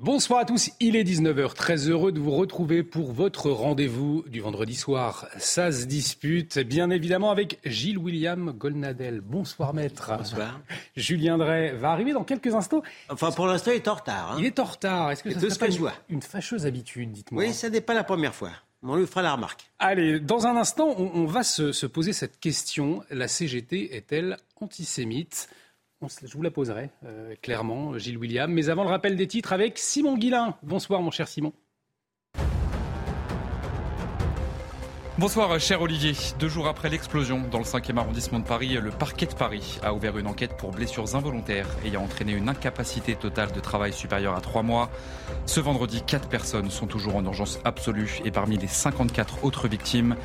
[0.00, 4.40] Bonsoir à tous, il est 19h, très heureux de vous retrouver pour votre rendez-vous du
[4.40, 5.26] vendredi soir.
[5.38, 9.20] Ça se dispute, bien évidemment, avec Gilles William Golnadel.
[9.22, 10.12] Bonsoir maître.
[10.18, 10.60] Bonsoir.
[10.96, 12.82] Julien Drey va arriver dans quelques instants.
[13.08, 14.32] Enfin, pour l'instant, il est en retard.
[14.32, 14.36] hein.
[14.38, 15.10] Il est en retard.
[15.12, 18.34] Est-ce que C'est ce une, une fâcheuse habitude, dites-moi Oui, ça n'est pas la première
[18.34, 18.50] fois.
[18.82, 19.62] On lui fera la remarque.
[19.78, 23.02] Allez, dans un instant, on, on va se, se poser cette question.
[23.10, 25.48] La CGT est-elle antisémite?
[26.02, 28.52] Je vous la poserai, euh, clairement, Gilles William.
[28.52, 30.56] Mais avant le rappel des titres avec Simon Guillain.
[30.62, 31.54] Bonsoir, mon cher Simon.
[35.18, 36.12] Bonsoir, cher Olivier.
[36.38, 39.94] Deux jours après l'explosion dans le 5e arrondissement de Paris, le parquet de Paris a
[39.94, 44.42] ouvert une enquête pour blessures involontaires ayant entraîné une incapacité totale de travail supérieure à
[44.42, 44.90] trois mois.
[45.46, 50.16] Ce vendredi, quatre personnes sont toujours en urgence absolue et parmi les 54 autres victimes,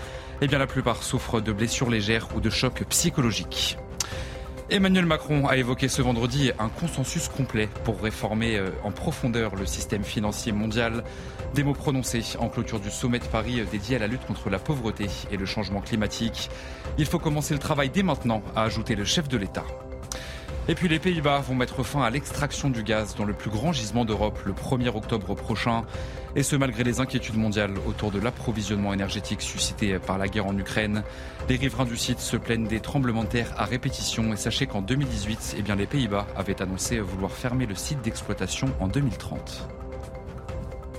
[0.42, 3.78] eh la plupart souffrent de blessures légères ou de chocs psychologiques.
[4.72, 9.66] Emmanuel Macron a évoqué ce vendredi un consensus complet pour réformer euh, en profondeur le
[9.66, 11.04] système financier mondial.
[11.54, 14.50] Des mots prononcés en clôture du sommet de Paris euh, dédié à la lutte contre
[14.50, 16.50] la pauvreté et le changement climatique.
[16.98, 19.66] Il faut commencer le travail dès maintenant, a ajouté le chef de l'État.
[20.68, 23.74] Et puis les Pays-Bas vont mettre fin à l'extraction du gaz dans le plus grand
[23.74, 25.86] gisement d'Europe le 1er octobre prochain.
[26.36, 30.58] Et ce malgré les inquiétudes mondiales autour de l'approvisionnement énergétique suscité par la guerre en
[30.58, 31.04] Ukraine.
[31.50, 34.82] Les riverains du site se plaignent des tremblements de terre à répétition et sachez qu'en
[34.82, 39.68] 2018, eh bien, les Pays-Bas avaient annoncé vouloir fermer le site d'exploitation en 2030.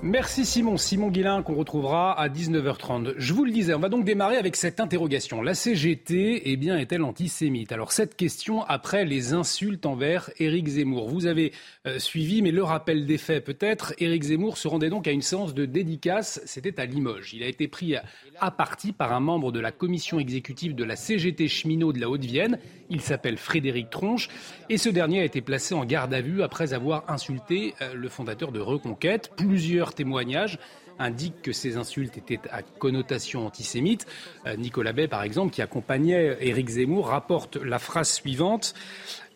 [0.05, 3.15] Merci Simon, Simon Guillain qu'on retrouvera à 19h30.
[3.19, 5.43] Je vous le disais, on va donc démarrer avec cette interrogation.
[5.43, 7.71] La CGT, eh bien, est-elle antisémite?
[7.71, 11.09] Alors cette question après les insultes envers Éric Zemmour.
[11.09, 11.53] Vous avez
[11.87, 13.95] euh, suivi, mais le rappel des faits peut-être.
[13.99, 17.33] Éric Zemmour se rendait donc à une séance de dédicace, c'était à Limoges.
[17.33, 20.97] Il a été pris à, partie par un membre de la commission exécutive de la
[20.97, 22.59] CGT cheminot de la Haute-Vienne.
[22.91, 24.29] Il s'appelle Frédéric Tronche
[24.69, 28.09] et ce dernier a été placé en garde à vue après avoir insulté euh, le
[28.09, 29.31] fondateur de Reconquête.
[29.37, 30.59] Plusieurs témoignages
[30.99, 34.07] indiquent que ces insultes étaient à connotation antisémite.
[34.47, 38.75] Euh, Nicolas Bay, par exemple, qui accompagnait Éric Zemmour, rapporte la phrase suivante.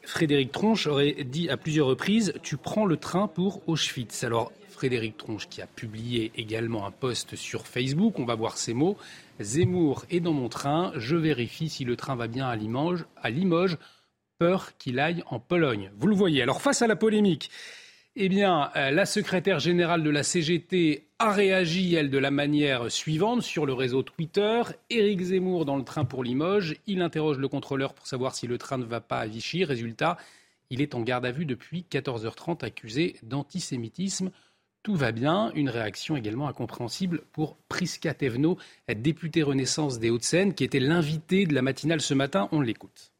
[0.02, 4.22] Frédéric Tronche aurait dit à plusieurs reprises Tu prends le train pour Auschwitz.
[4.24, 8.74] Alors, Frédéric Tronche, qui a publié également un post sur Facebook, on va voir ces
[8.74, 8.96] mots.
[9.40, 12.46] Zemmour est dans mon train, je vérifie si le train va bien.
[12.46, 12.56] À
[13.30, 13.78] Limoges,
[14.38, 15.90] peur qu'il aille en Pologne.
[15.98, 16.42] Vous le voyez.
[16.42, 17.50] Alors, face à la polémique,
[18.18, 22.90] eh bien, euh, la secrétaire générale de la CGT a réagi, elle, de la manière
[22.90, 24.62] suivante sur le réseau Twitter.
[24.88, 26.76] Éric Zemmour dans le train pour Limoges.
[26.86, 29.64] Il interroge le contrôleur pour savoir si le train ne va pas à Vichy.
[29.64, 30.16] Résultat,
[30.70, 34.30] il est en garde à vue depuis 14h30, accusé d'antisémitisme.
[34.82, 35.52] Tout va bien.
[35.54, 38.56] Une réaction également incompréhensible pour Priska Thévenot,
[38.88, 42.48] députée Renaissance des Hauts-de-Seine, qui était l'invité de la matinale ce matin.
[42.50, 43.12] On l'écoute.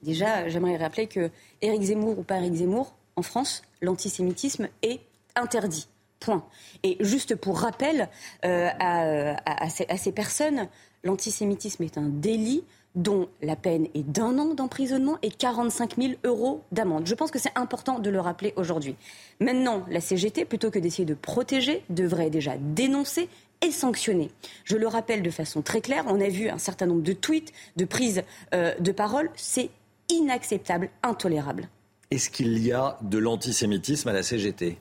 [0.00, 1.30] Déjà, j'aimerais rappeler que
[1.60, 5.00] Éric Zemmour ou pas Éric Zemmour, en France, l'antisémitisme est
[5.34, 5.88] interdit.
[6.20, 6.44] Point.
[6.84, 8.08] Et juste pour rappel
[8.44, 10.68] euh, à, ces personnes,
[11.02, 12.62] l'antisémitisme est un délit
[12.94, 17.06] dont la peine est d'un an d'emprisonnement et 45 000 euros d'amende.
[17.06, 18.94] Je pense que c'est important de le rappeler aujourd'hui.
[19.40, 23.28] Maintenant, la CGT, plutôt que d'essayer de protéger, devrait déjà dénoncer
[23.62, 24.30] et sanctionner.
[24.64, 27.52] Je le rappelle de façon très claire, on a vu un certain nombre de tweets,
[27.76, 28.22] de prises
[28.54, 29.70] euh, de parole, c'est
[30.08, 31.68] inacceptable, intolérable.
[32.12, 34.76] Est-ce qu'il y a de l'antisémitisme à la CGT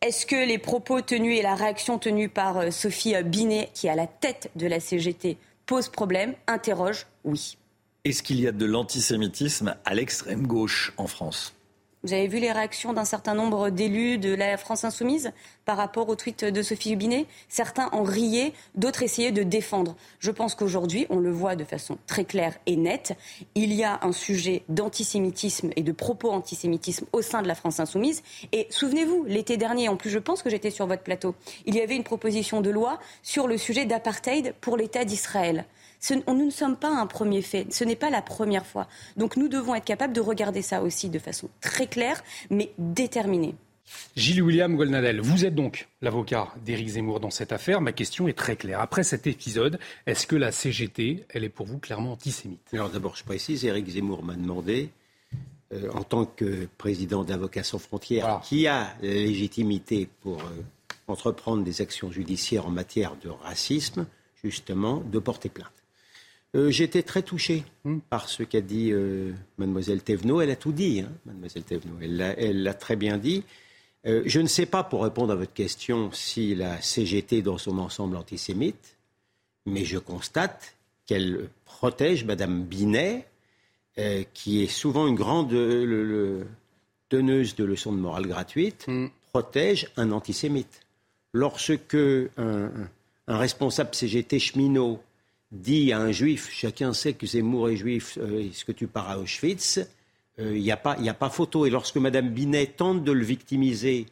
[0.00, 3.90] Est-ce que les propos tenus et la réaction tenue par euh, Sophie Binet, qui est
[3.90, 6.34] à la tête de la CGT, posent problème?
[6.48, 7.58] Interroge, oui.
[8.04, 11.54] Est-ce qu'il y a de l'antisémitisme à l'extrême gauche en France?
[12.04, 15.32] Vous avez vu les réactions d'un certain nombre d'élus de la France insoumise
[15.64, 19.96] par rapport au tweet de Sophie Binet Certains en riaient, d'autres essayaient de défendre.
[20.20, 23.14] Je pense qu'aujourd'hui, on le voit de façon très claire et nette,
[23.56, 27.80] il y a un sujet d'antisémitisme et de propos antisémitisme au sein de la France
[27.80, 28.22] insoumise.
[28.52, 31.34] Et souvenez-vous, l'été dernier, en plus je pense que j'étais sur votre plateau,
[31.66, 35.66] il y avait une proposition de loi sur le sujet d'apartheid pour l'État d'Israël.
[36.00, 38.88] Ce- on- nous ne sommes pas un premier fait, ce n'est pas la première fois.
[39.16, 43.54] Donc nous devons être capables de regarder ça aussi de façon très claire, mais déterminée.
[44.16, 47.80] Gilles William Golnadel, vous êtes donc l'avocat d'Éric Zemmour dans cette affaire.
[47.80, 48.80] Ma question est très claire.
[48.82, 52.60] Après cet épisode, est-ce que la CGT, elle est pour vous clairement antisémite?
[52.74, 54.90] Alors d'abord, je précise, Éric Zemmour m'a demandé
[55.72, 60.62] euh, en tant que président d'Avocats sans frontières, qui a la légitimité pour euh,
[61.08, 64.06] entreprendre des actions judiciaires en matière de racisme,
[64.44, 65.72] justement, de porter plainte.
[66.56, 67.98] Euh, J'étais très touché hmm.
[68.08, 70.40] par ce qu'a dit euh, mademoiselle Thévenot.
[70.40, 71.96] Elle a tout dit, hein, mademoiselle Thévenot.
[72.00, 73.44] Elle l'a très bien dit.
[74.06, 77.78] Euh, je ne sais pas, pour répondre à votre question, si la CGT dans son
[77.78, 78.96] ensemble antisémite,
[79.66, 80.74] mais je constate
[81.06, 83.26] qu'elle protège Madame Binet,
[83.98, 86.46] euh, qui est souvent une grande le,
[87.10, 89.08] donneuse de leçons de morale gratuite, hmm.
[89.32, 90.80] protège un antisémite.
[91.34, 92.70] Lorsque un,
[93.26, 95.00] un responsable CGT cheminot
[95.52, 99.10] dit à un juif, chacun sait que Zemmour est juif, euh, est-ce que tu pars
[99.10, 99.80] à Auschwitz?
[100.38, 101.66] Il euh, n'y a, pas, a pas photo.
[101.66, 104.06] Et lorsque Mme Binet tente de le victimiser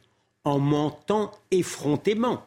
[0.45, 2.45] en mentant effrontément,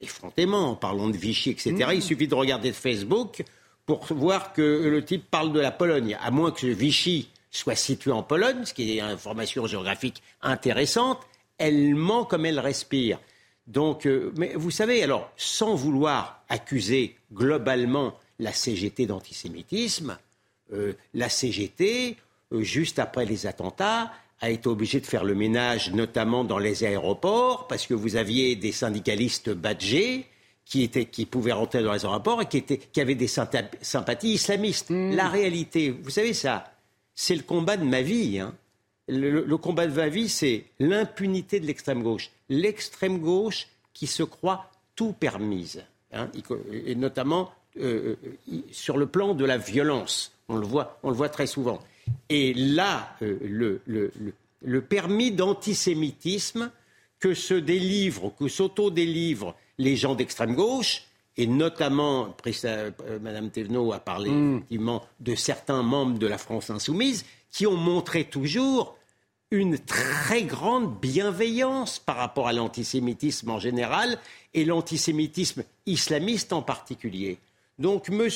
[0.00, 1.94] effrontément, en parlant de Vichy, etc., mmh.
[1.94, 3.44] il suffit de regarder Facebook
[3.86, 6.16] pour voir que le type parle de la Pologne.
[6.20, 11.20] À moins que Vichy soit situé en Pologne, ce qui est une information géographique intéressante,
[11.58, 13.18] elle ment comme elle respire.
[13.66, 20.18] Donc, euh, mais vous savez, alors, sans vouloir accuser globalement la CGT d'antisémitisme,
[20.72, 22.16] euh, la CGT,
[22.52, 26.84] euh, juste après les attentats, a été obligée de faire le ménage, notamment dans les
[26.84, 30.26] aéroports, parce que vous aviez des syndicalistes badgés
[30.64, 34.90] qui, qui pouvaient rentrer dans les aéroports et qui, étaient, qui avaient des sympathies islamistes.
[34.90, 35.14] Mmh.
[35.14, 36.72] La réalité, vous savez ça,
[37.14, 38.40] c'est le combat de ma vie.
[38.40, 38.54] Hein.
[39.06, 42.30] Le, le, combat de ma vie, c'est l'impunité de l'extrême gauche.
[42.48, 46.28] L'extrême gauche qui se croit tout permise, hein,
[46.72, 48.16] et notamment euh,
[48.52, 50.32] euh, sur le plan de la violence.
[50.48, 51.80] On le voit, on le voit très souvent.
[52.28, 54.12] Et là, euh, le, le,
[54.60, 56.70] le, permis d'antisémitisme
[57.18, 61.04] que se délivrent, que s'auto-délivrent les gens d'extrême gauche,
[61.38, 62.36] et notamment,
[63.22, 64.56] Mme Thévenot a parlé mm.
[64.56, 68.98] effectivement de certains membres de la France insoumise, qui ont montré toujours
[69.50, 74.18] une très grande bienveillance par rapport à l'antisémitisme en général
[74.52, 77.38] et l'antisémitisme islamiste en particulier.
[77.78, 78.28] Donc M.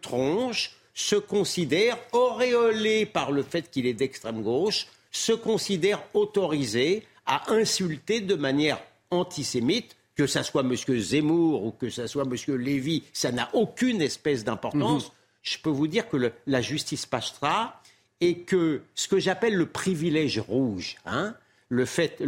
[0.00, 7.52] Tronche se considère, auréolé par le fait qu'il est d'extrême gauche, se considère autorisé à
[7.52, 10.76] insulter de manière antisémite, que ce soit M.
[10.76, 12.56] Zemmour ou que ce soit M.
[12.56, 15.06] Lévy, ça n'a aucune espèce d'importance.
[15.06, 15.12] Mhm.
[15.42, 17.80] Je peux vous dire que la justice passera
[18.20, 21.34] et que ce que j'appelle le privilège rouge, hein,
[21.70, 22.20] le fait,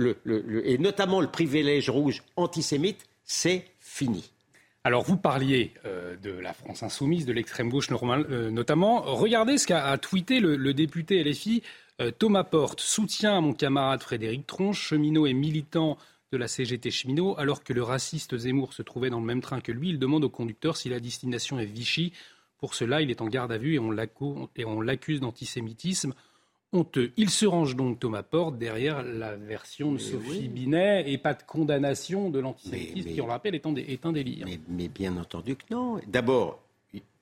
[0.64, 4.30] et notamment le privilège rouge antisémite, c'est fini.
[4.84, 9.02] Alors vous parliez euh, de la France insoumise, de l'extrême gauche euh, notamment.
[9.02, 11.62] Regardez ce qu'a tweeté le, député LFI
[12.00, 12.80] euh, Thomas Porte.
[12.80, 15.98] Soutien à mon camarade Frédéric Tronche, cheminot et militant
[16.32, 19.60] de la CGT cheminot, alors que le raciste Zemmour se trouvait dans le même train
[19.60, 19.90] que lui.
[19.90, 22.12] Il demande au conducteur si la destination est Vichy.
[22.58, 26.12] Pour cela, il est en garde à vue et on l'accuse d'antisémitisme
[26.72, 27.12] honteux.
[27.16, 31.42] Il se range donc, Thomas Porte, derrière la version de Sophie Binet et pas de
[31.42, 34.46] condamnation de l'antisémitisme qui, on le rappelle, est un, est un délire.
[34.68, 36.00] Mais, bien entendu que non.
[36.06, 36.60] D'abord,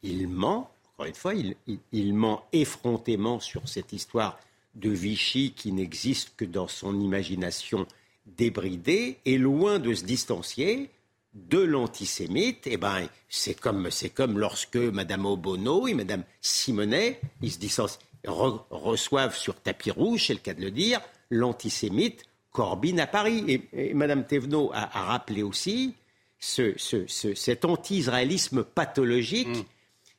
[0.03, 4.39] il ment, encore une fois, il, ment effrontément sur cette histoire
[4.75, 7.87] de Vichy qui n'existe que dans son imagination
[8.27, 10.91] débridée et loin de se distancier
[11.35, 17.53] de l'antisémite, eh ben, c'est comme, c'est comme lorsque Mme Obono et Mme Simonet, ils
[17.53, 21.01] se distancient reçoivent sur tapis rouge, c'est le cas de le dire,
[21.31, 23.45] l'antisémite Corbyn à Paris.
[23.73, 25.95] Et, Mme Thévenot a, rappelé aussi
[26.39, 29.65] cet anti-israélisme pathologique mm.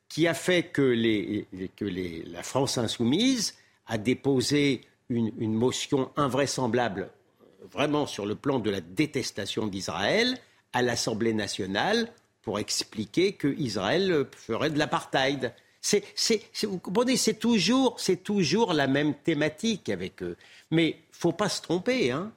[0.10, 0.82] qui a fait que,
[2.32, 3.56] la France insoumise
[3.88, 7.10] a déposé une, une, motion invraisemblable,
[7.70, 10.38] vraiment sur le plan de la détestation d'Israël,
[10.74, 15.54] à l'Assemblée nationale pour expliquer qu'Israël ferait de l'apartheid.
[15.82, 16.04] C'est,
[16.64, 20.38] vous comprenez, c'est toujours, c'est toujours la même thématique avec eux.
[20.70, 22.12] Mais il faut pas se tromper.
[22.12, 22.32] Hein.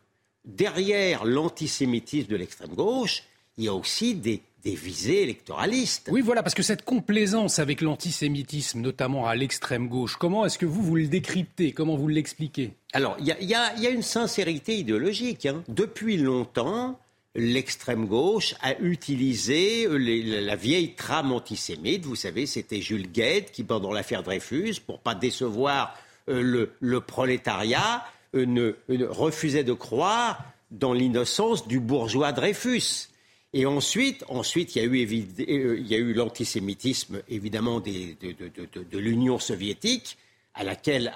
[0.45, 3.23] Derrière l'antisémitisme de l'extrême gauche,
[3.59, 6.09] il y a aussi des, visées électoralistes.
[6.11, 10.65] Oui, voilà, parce que cette complaisance avec l'antisémitisme, notamment à l'extrême gauche, comment est-ce que
[10.65, 11.73] vous, vous le décryptez?
[11.73, 12.73] Comment vous l'expliquez?
[12.95, 15.45] Alors, il y, a, une sincérité idéologique.
[15.45, 15.63] Hein.
[15.69, 16.99] Depuis longtemps,
[17.35, 22.05] l'extrême gauche a utilisé la vieille trame antisémite.
[22.05, 25.97] Vous savez, c'était Jules Guette qui, pendant l'affaire Dreyfus, pour pas décevoir
[26.29, 28.75] euh, le, prolétariat, euh, ne,
[29.05, 33.09] refusait de croire dans l'innocence du bourgeois Dreyfus.
[33.53, 40.17] Et ensuite, ensuite il y a euh, eu l'antisémitisme, évidemment, de, l'Union soviétique,
[40.55, 41.13] à laquelle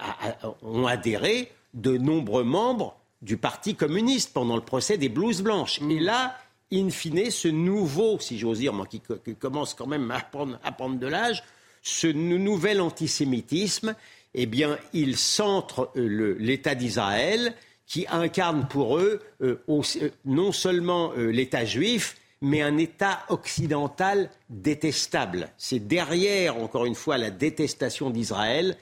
[0.63, 5.81] ont adhéré de nombreux membres du Parti communiste pendant le procès des blouses blanches.
[5.83, 6.01] Et mm.
[6.01, 6.39] là,
[6.73, 9.01] in fine, ce nouveau, si j'ose dire, moi qui,
[9.39, 11.43] commence quand même à prendre, à prendre de l'âge,
[11.83, 13.95] ce nouvel antisémitisme
[14.35, 17.55] eh bien, ils centrent l'État d'Israël
[17.87, 19.23] qui incarne pour eux
[20.25, 25.51] non seulement l'État juif, mais un État occidental détestable.
[25.57, 28.77] C'est derrière, encore une fois, la détestation d'Israël.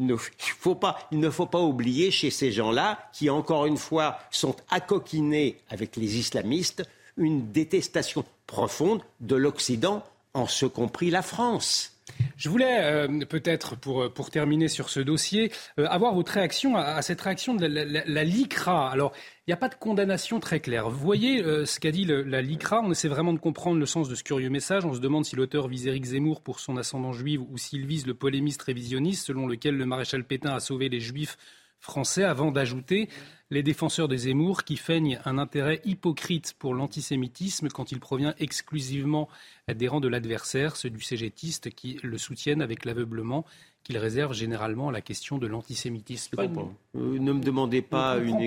[0.00, 5.96] Il ne, faut pas, oublier chez ces gens-là, qui encore une fois sont accoquinés avec
[5.96, 6.88] les islamistes,
[7.18, 10.02] une détestation profonde de l'Occident,
[10.32, 11.99] en ce compris la France.
[12.36, 17.02] Je voulais euh, peut-être, pour, pour terminer sur ce dossier, euh, avoir votre réaction à,
[17.02, 18.90] cette réaction de la, LICRA.
[18.90, 19.12] Alors,
[19.46, 20.88] il n'y a pas de condamnation très claire.
[20.88, 22.80] Vous voyez euh, ce qu'a dit la LICRA.
[22.82, 24.84] On essaie vraiment de comprendre le sens de ce curieux message.
[24.84, 28.06] On se demande si l'auteur vise Éric Zemmour pour son ascendant juif ou s'il vise
[28.06, 31.36] le polémiste révisionniste selon lequel le maréchal Pétain a sauvé les juifs
[31.80, 33.08] français avant d'ajouter
[33.50, 39.28] les défenseurs des Zemmour qui feignent un intérêt hypocrite pour l'antisémitisme quand il provient exclusivement
[39.68, 43.44] des rangs de l'adversaire, ceux du cégétiste qui le soutiennent avec l'aveuglement
[43.84, 46.36] qu'il réserve généralement à la question de l'antisémitisme.
[46.38, 48.46] Euh, ne me demandez pas une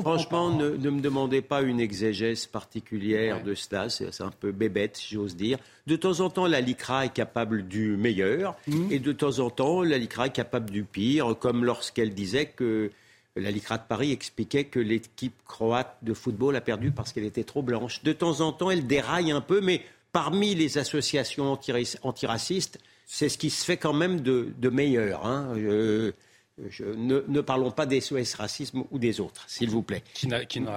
[0.00, 3.88] franchement Ne, me demandez pas une exégèse particulière de cela.
[3.88, 5.58] C'est un peu bébête, j'ose dire.
[5.86, 8.92] De temps en temps, la LICRA est capable du meilleur, mmh.
[8.92, 12.90] et de temps en temps, la LICRA est capable du pire, comme lorsqu'elle disait que
[13.36, 17.44] la LICRA de Paris expliquait que l'équipe croate de football a perdu parce qu'elle était
[17.44, 18.02] trop blanche.
[18.02, 19.82] De temps en temps, elle déraille un peu, mais
[20.12, 21.58] parmi les associations
[22.02, 22.78] antiracistes,
[23.10, 25.24] c'est ce qui se fait quand même de, meilleur.
[25.26, 25.54] Hein.
[25.56, 30.04] ne, parlons pas des SOS racisme ou des autres, s'il vous plaît.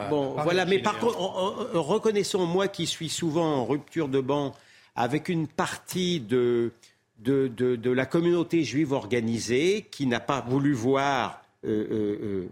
[0.09, 0.65] bon, voilà.
[0.65, 1.17] Mais par contre,
[1.73, 4.55] reconnaissons moi qui suis souvent en rupture de banc
[4.95, 6.71] avec une partie de,
[7.19, 12.49] de la communauté juive organisée qui n'a pas voulu voir euh, euh, euh,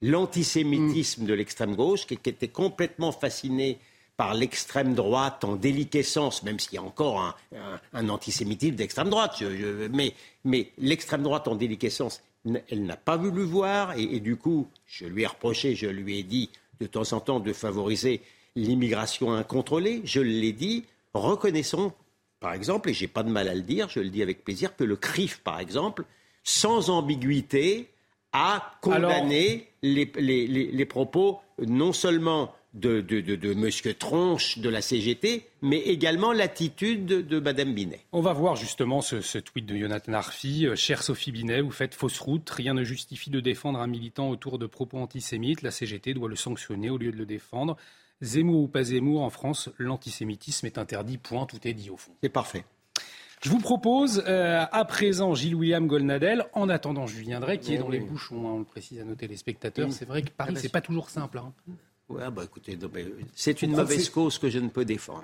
[0.00, 3.78] l'antisémitisme de l'extrême gauche, qui, était complètement fasciné
[4.16, 7.36] par l'extrême droite en déliquescence, même s'il y a encore
[7.92, 9.42] un, antisémitisme d'extrême droite.
[10.44, 15.22] mais, l'extrême droite en déliquescence, elle n'a pas voulu voir, et, du coup, je lui
[15.22, 16.50] ai reproché, je lui ai dit
[16.80, 18.20] de temps en temps de favoriser
[18.56, 20.02] l'immigration incontrôlée.
[20.04, 21.92] Je l'ai dit, reconnaissons,
[22.40, 24.76] par exemple, et j'ai pas de mal à le dire, je le dis avec plaisir,
[24.76, 26.04] que le CRIF, par exemple,
[26.44, 27.88] sans ambiguïté,
[28.32, 33.94] a condamné les, propos non seulement de, de, de, M.
[33.94, 38.00] Tronche de la CGT, mais également l'attitude de Mme Binet.
[38.12, 40.66] On va voir justement ce, tweet de Jonathan Arfi.
[40.66, 42.48] Euh, chère Sophie Binet, vous faites fausse route.
[42.48, 45.62] Rien ne justifie de défendre un militant autour de propos antisémites.
[45.62, 47.76] La CGT doit le sanctionner au lieu de le défendre.
[48.22, 51.18] Zemmour ou pas Zemmour, en France, l'antisémitisme est interdit.
[51.18, 52.12] Point, tout est dit au fond.
[52.22, 52.64] C'est parfait.
[53.42, 56.46] Je vous propose euh, à présent Gilles-William Golnadel.
[56.52, 59.16] En attendant je viendrai, qui est dans les bouchons, hein, on le précise à nos
[59.16, 59.92] téléspectateurs.
[59.92, 61.38] C'est vrai que Paris, c'est pas toujours simple.
[61.38, 61.52] Hein.
[62.12, 62.78] Ouais, bah écoutez,
[63.34, 65.22] c'est une mauvaise cause que je ne peux défendre.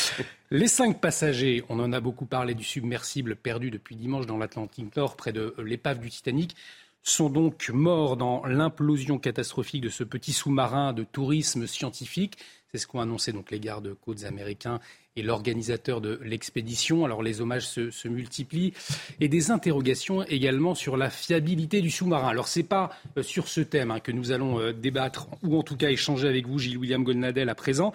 [0.50, 4.96] les cinq passagers, on en a beaucoup parlé du submersible perdu depuis dimanche dans l'Atlantique
[4.96, 6.56] Nord, près de l'épave du Titanic,
[7.02, 12.38] sont donc morts dans l'implosion catastrophique de ce petit sous-marin de tourisme scientifique.
[12.72, 14.80] C'est ce qu'ont annoncé donc les gardes-côtes américains
[15.20, 17.04] et l'organisateur de l'expédition.
[17.04, 18.72] Alors les hommages se, multiplient
[19.20, 22.28] et des interrogations également sur la fiabilité du sous-marin.
[22.28, 25.62] Alors c'est pas euh, sur ce thème hein, que nous allons euh, débattre ou en
[25.62, 27.92] tout cas échanger avec vous, Gilles William Golnadel, à présent.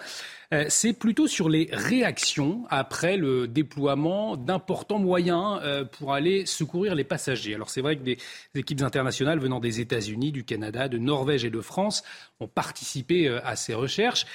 [0.54, 5.60] Euh, c'est plutôt sur les réactions après le déploiement d'importants moyens
[5.98, 7.54] pour aller secourir les passagers.
[7.54, 8.18] Alors c'est vrai que des
[8.54, 12.04] équipes internationales venant des États-Unis, du Canada, de Norvège et de France
[12.38, 14.26] ont participé à ces recherches.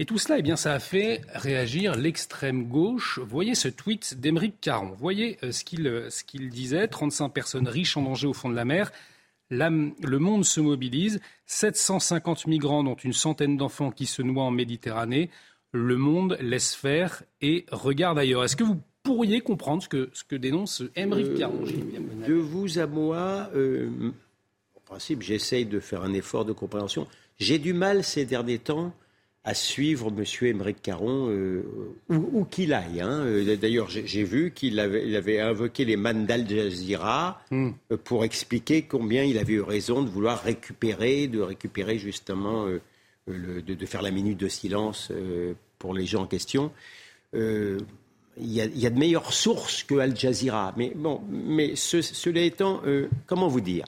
[0.00, 3.18] Et tout cela, eh bien, ça a fait réagir l'extrême gauche.
[3.18, 4.94] Voyez ce tweet d'Émeric Caron.
[4.96, 6.86] Voyez euh, euh, ce qu'il disait.
[6.86, 8.92] 35 personnes riches en danger au fond de la mer.
[9.50, 11.20] le monde se mobilise.
[11.46, 15.30] 750 migrants, dont une centaine d'enfants qui se noient en Méditerranée.
[15.72, 18.44] Le monde laisse faire et regarde ailleurs.
[18.44, 21.64] Est-ce que vous pourriez comprendre ce que, ce que dénonce Émeric Caron
[22.26, 24.12] De vous à moi, euh,
[24.76, 27.08] en principe, j'essaye de faire un effort de compréhension.
[27.38, 28.94] J'ai du mal ces derniers temps
[29.44, 30.24] à suivre M.
[30.46, 31.62] Émeric Caron euh,
[32.10, 33.00] où, qu'il aille.
[33.00, 33.20] Hein.
[33.24, 37.70] Euh, d'ailleurs, j'ai vu qu'il avait, avait, invoqué les man d'Al Jazeera hmm.
[37.92, 42.66] euh, pour expliquer combien il avait eu raison de vouloir récupérer, de récupérer justement,
[43.26, 45.12] de, faire la minute de silence
[45.78, 46.70] pour les gens en question.
[47.34, 47.78] Il
[48.40, 50.74] y, a, de meilleures sources que Al Jazeera.
[50.76, 52.82] Mais bon, mais cela étant,
[53.26, 53.86] comment vous dire?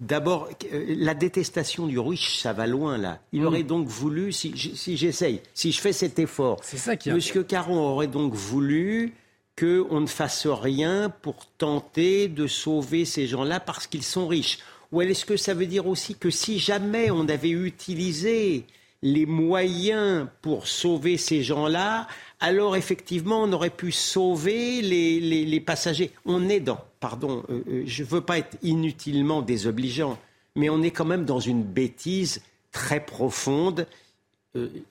[0.00, 3.20] D'abord, euh, la détestation du riche, ça va loin là.
[3.32, 3.46] Il mm.
[3.46, 8.08] aurait donc voulu, si, j'essaye, si je fais cet effort, ça qui Monsieur Caron aurait
[8.08, 9.14] donc voulu
[9.56, 14.58] qu'on ne fasse rien pour tenter de sauver ces gens-là parce qu'ils sont riches.
[14.90, 18.66] Ou est-ce que ça veut dire aussi que si jamais on avait utilisé
[19.02, 22.08] les moyens pour sauver ces gens-là,
[22.40, 27.42] alors effectivement on aurait pu sauver les, les passagers On est dans pardon,
[27.84, 30.16] je ne veux pas être inutilement désobligeant,
[30.56, 32.40] mais on est quand même dans une bêtise
[32.72, 33.86] très profonde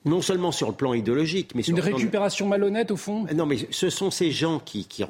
[0.04, 3.26] non seulement sur le plan idéologique, mais sur une récupération malhonnête au fond?
[3.34, 5.04] Non, mais ce sont ces gens qui, qui,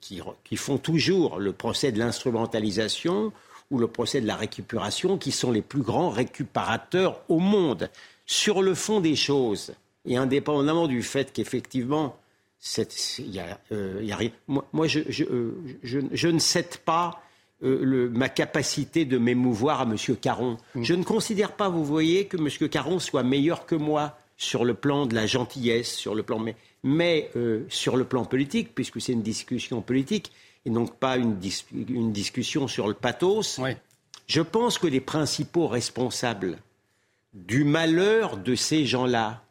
[0.00, 3.32] qui, font toujours le procès de l'instrumentalisation
[3.72, 7.90] ou le procès de la récupération, qui sont les plus grands récupérateurs au monde.
[8.26, 9.72] Sur le fond des choses,
[10.06, 12.16] et indépendamment du fait qu'effectivement,
[13.18, 14.30] il y a, euh, a rien.
[14.46, 17.22] Moi, je, je, euh, je, je, ne cède pas
[17.62, 19.96] euh, le, ma capacité de m'émouvoir à M.
[20.20, 20.56] Caron.
[20.74, 20.82] Mm.
[20.82, 22.68] Je ne considère pas, vous voyez, que M.
[22.68, 26.40] Caron soit meilleur que moi sur le plan de la gentillesse, sur le plan
[26.84, 30.30] mais euh, sur le plan politique, puisque c'est une discussion politique
[30.64, 31.36] et donc pas une,
[31.88, 33.60] une discussion sur le pathos,
[34.26, 36.58] je pense que les principaux responsables
[37.34, 39.42] du malheur de ces gens-là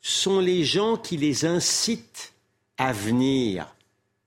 [0.00, 2.33] sont les gens qui les incitent
[2.78, 3.74] à venir,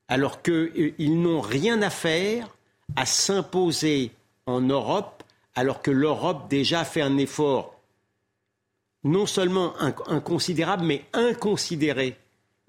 [0.08, 2.56] alors qu'ils n'ont rien à faire
[2.96, 4.12] à s'imposer
[4.46, 5.24] en Europe,
[5.56, 7.78] alors que l'Europe déjà fait un effort
[9.04, 9.74] non seulement
[10.08, 12.18] inconsidérable, mais inconsidéré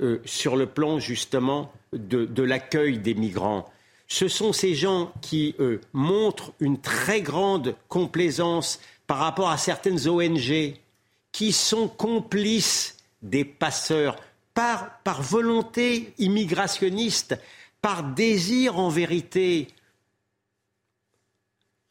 [0.00, 3.68] euh, sur le plan justement de, l'accueil des migrants.
[4.06, 10.08] Ce sont ces gens qui euh, montrent une très grande complaisance par rapport à certaines
[10.08, 10.74] ONG
[11.32, 14.16] qui sont complices des passeurs
[15.04, 17.38] par, volonté immigrationniste,
[17.80, 19.68] par désir en vérité,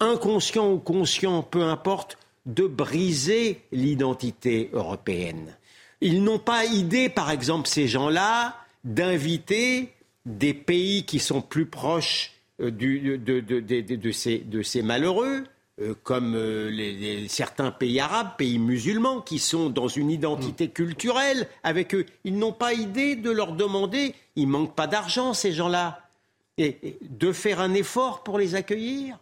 [0.01, 5.55] inconscient ou conscient, peu importe, de briser l'identité européenne.
[6.01, 9.93] Ils n'ont pas idée, par exemple, ces gens-là, d'inviter
[10.25, 15.45] des pays qui sont plus proches euh, de, ces, malheureux,
[15.79, 20.71] euh, comme euh, certains pays arabes, pays musulmans, qui sont dans une identité mm.
[20.71, 22.05] culturelle avec eux.
[22.23, 26.01] Ils n'ont pas idée de leur demander, il manque pas d'argent, ces gens-là,
[26.57, 29.19] et, de faire un effort pour les accueillir.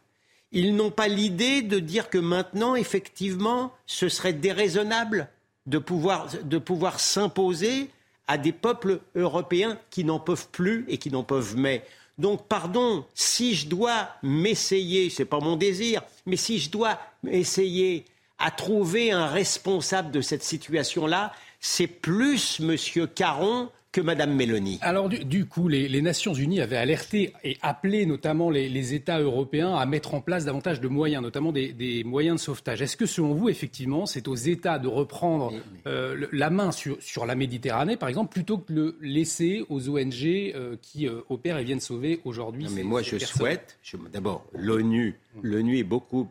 [0.53, 5.27] Ils n'ont pas l'idée de dire que maintenant, effectivement, ce serait déraisonnable
[5.65, 7.89] de pouvoir, de pouvoir s'imposer
[8.27, 11.83] à des peuples européens qui n'en peuvent plus et qui n'en peuvent mais.
[12.17, 16.99] Donc, pardon, si je dois m'essayer, ce n'est pas mon désir, mais si je dois
[17.29, 18.05] essayer
[18.39, 22.75] à trouver un responsable de cette situation-là, c'est plus M.
[23.13, 24.77] Caron que Mme Mélanie.
[24.81, 29.85] Alors du, coup, les, Nations Unies avaient alerté et appelé notamment les, États européens à
[29.85, 32.81] mettre en place davantage de moyens, notamment des, moyens de sauvetage.
[32.81, 35.53] Est-ce que selon vous, effectivement, c'est aux États de reprendre
[35.87, 39.87] euh, la main sur, sur, la Méditerranée, par exemple, plutôt que de le laisser aux
[39.87, 43.79] ONG euh, qui euh, opèrent et viennent sauver aujourd'hui Mais moi, je souhaite,
[44.11, 46.27] d'abord, l'ONU, l'ONU est beaucoup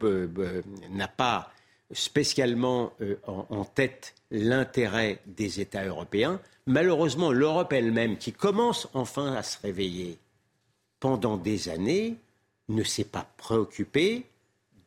[0.90, 1.53] n'a pas
[1.94, 2.92] spécialement
[3.26, 6.40] en tête l'intérêt des États européens.
[6.66, 10.18] Malheureusement, l'Europe elle-même, qui commence enfin à se réveiller
[11.00, 12.16] pendant des années,
[12.68, 14.26] ne s'est pas préoccupée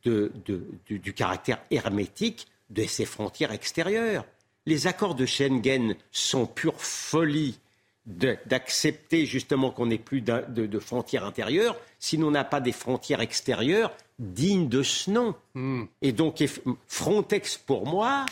[0.03, 4.25] du, caractère hermétique de ses frontières extérieures.
[4.65, 7.59] Les accords de Schengen sont pure folie
[8.07, 13.91] d'accepter justement qu'on n'ait plus de, frontières intérieures si l'on n'a pas des frontières extérieures
[14.17, 15.35] dignes de ce nom.
[15.53, 15.83] Hmm.
[16.01, 16.43] Et donc
[16.87, 18.25] Frontex, pour moi,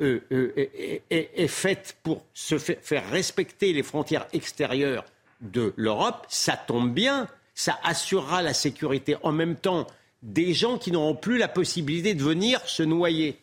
[0.00, 0.68] euh, euh,
[1.10, 5.04] est, faite pour se faire respecter les frontières extérieures
[5.40, 9.86] de l'Europe, ça tombe bien, ça assurera la sécurité en même temps
[10.22, 13.38] des gens qui n'auront plus la possibilité de venir se noyer.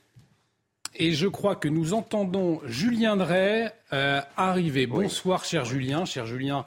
[0.97, 4.87] Et je crois que nous entendons Julien Drey euh, arriver.
[4.87, 6.05] Bonsoir, cher Julien.
[6.05, 6.63] Cher Julien,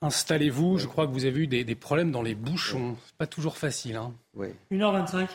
[0.00, 0.78] installez-vous.
[0.78, 2.96] Je crois que vous avez eu des, problèmes dans les bouchons.
[3.06, 3.96] C'est pas toujours facile.
[3.96, 4.12] Hein.
[4.70, 5.28] 1h25.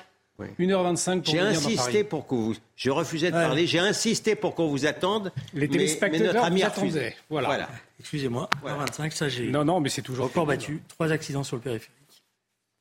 [0.59, 2.55] 1h25 pour J'ai insisté pour que vous.
[2.75, 3.65] Je refusais de parler.
[3.65, 5.31] J'ai insisté pour qu'on vous attende.
[5.53, 6.99] Les téléspectateurs notre ami vous
[7.29, 7.69] Voilà.
[7.99, 8.49] Excusez-moi.
[8.63, 9.49] 1h25, ça j'ai.
[9.49, 10.25] Non, non, mais c'est toujours.
[10.25, 10.81] Record battu.
[10.87, 11.96] Trois accidents sur le périphérique.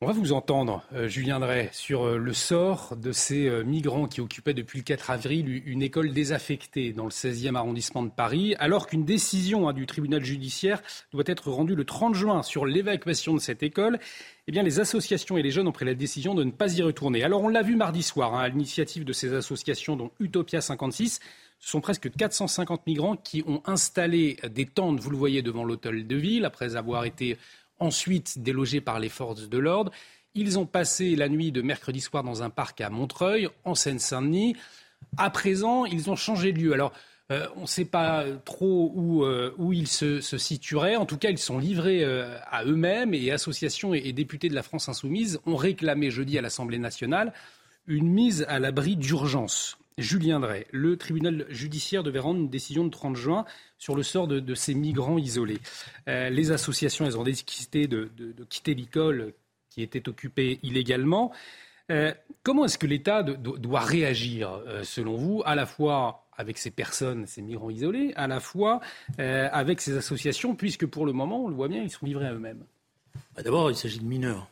[0.03, 4.09] On va vous entendre, euh, Julien Drey, sur euh, le sort de ces euh, migrants
[4.09, 8.55] qui occupaient depuis le 4 avril une école désaffectée dans le 16e arrondissement de Paris,
[8.59, 10.83] alors qu'une décision hein, du tribunal judiciaire
[11.13, 13.99] doit être rendue le 30 juin sur l'évacuation de cette école.
[14.49, 17.25] Eh les associations et les jeunes ont pris la décision de ne pas y retourner.
[17.25, 21.21] Alors, on l'a vu mardi soir, hein, à l'initiative de ces associations, dont Utopia 56,
[21.59, 26.07] ce sont presque 450 migrants qui ont installé des tentes, vous le voyez, devant l'hôtel
[26.07, 27.39] de ville, après avoir été
[27.79, 29.93] ensuite délogés par les forces de l'ordre.
[30.35, 34.57] Ils ont passé la nuit de mercredi soir dans un parc à Montreuil, en Seine-Saint-Denis.
[35.17, 36.73] À présent, ils ont changé de lieu.
[36.75, 36.93] Alors,
[37.33, 40.97] euh, on ne sait pas trop où, euh, ils se, situeraient.
[40.97, 44.63] En tout cas, ils sont livrés euh, à eux-mêmes et associations et, députés de la
[44.63, 47.33] France insoumise ont réclamé jeudi à l'Assemblée nationale
[47.89, 49.79] une mise à l'abri d'urgence.
[49.99, 53.45] Julien Drey, le tribunal judiciaire devait rendre une décision de 30 juin
[53.79, 55.59] sur le sort de, ces migrants isolés.
[56.09, 58.11] Euh, les associations, elles ont décidé de,
[58.49, 59.33] quitter l'école
[59.71, 61.33] qui était occupée illégalement.
[61.91, 67.27] Euh, comment est-ce que l'État doit réagir, selon vous, à la fois avec ces personnes,
[67.27, 68.81] ces migrants isolés, à la fois
[69.19, 72.35] avec ces associations, puisque pour le moment, on le voit bien, ils sont livrés à
[72.35, 72.65] eux-mêmes?
[73.35, 74.51] Bah, D'abord, il s'agit de mineurs.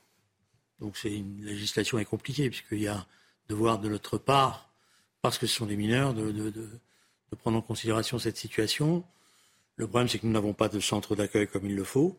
[0.81, 3.07] Donc une législation est compliquée, puisqu'il y a
[3.49, 4.64] devoir de notre part,
[5.25, 6.53] parce que ce sont des mineurs, de,
[7.39, 9.03] prendre en considération cette situation.
[9.77, 12.19] Le problème, c'est que nous n'avons pas de centre d'accueil comme il le faut.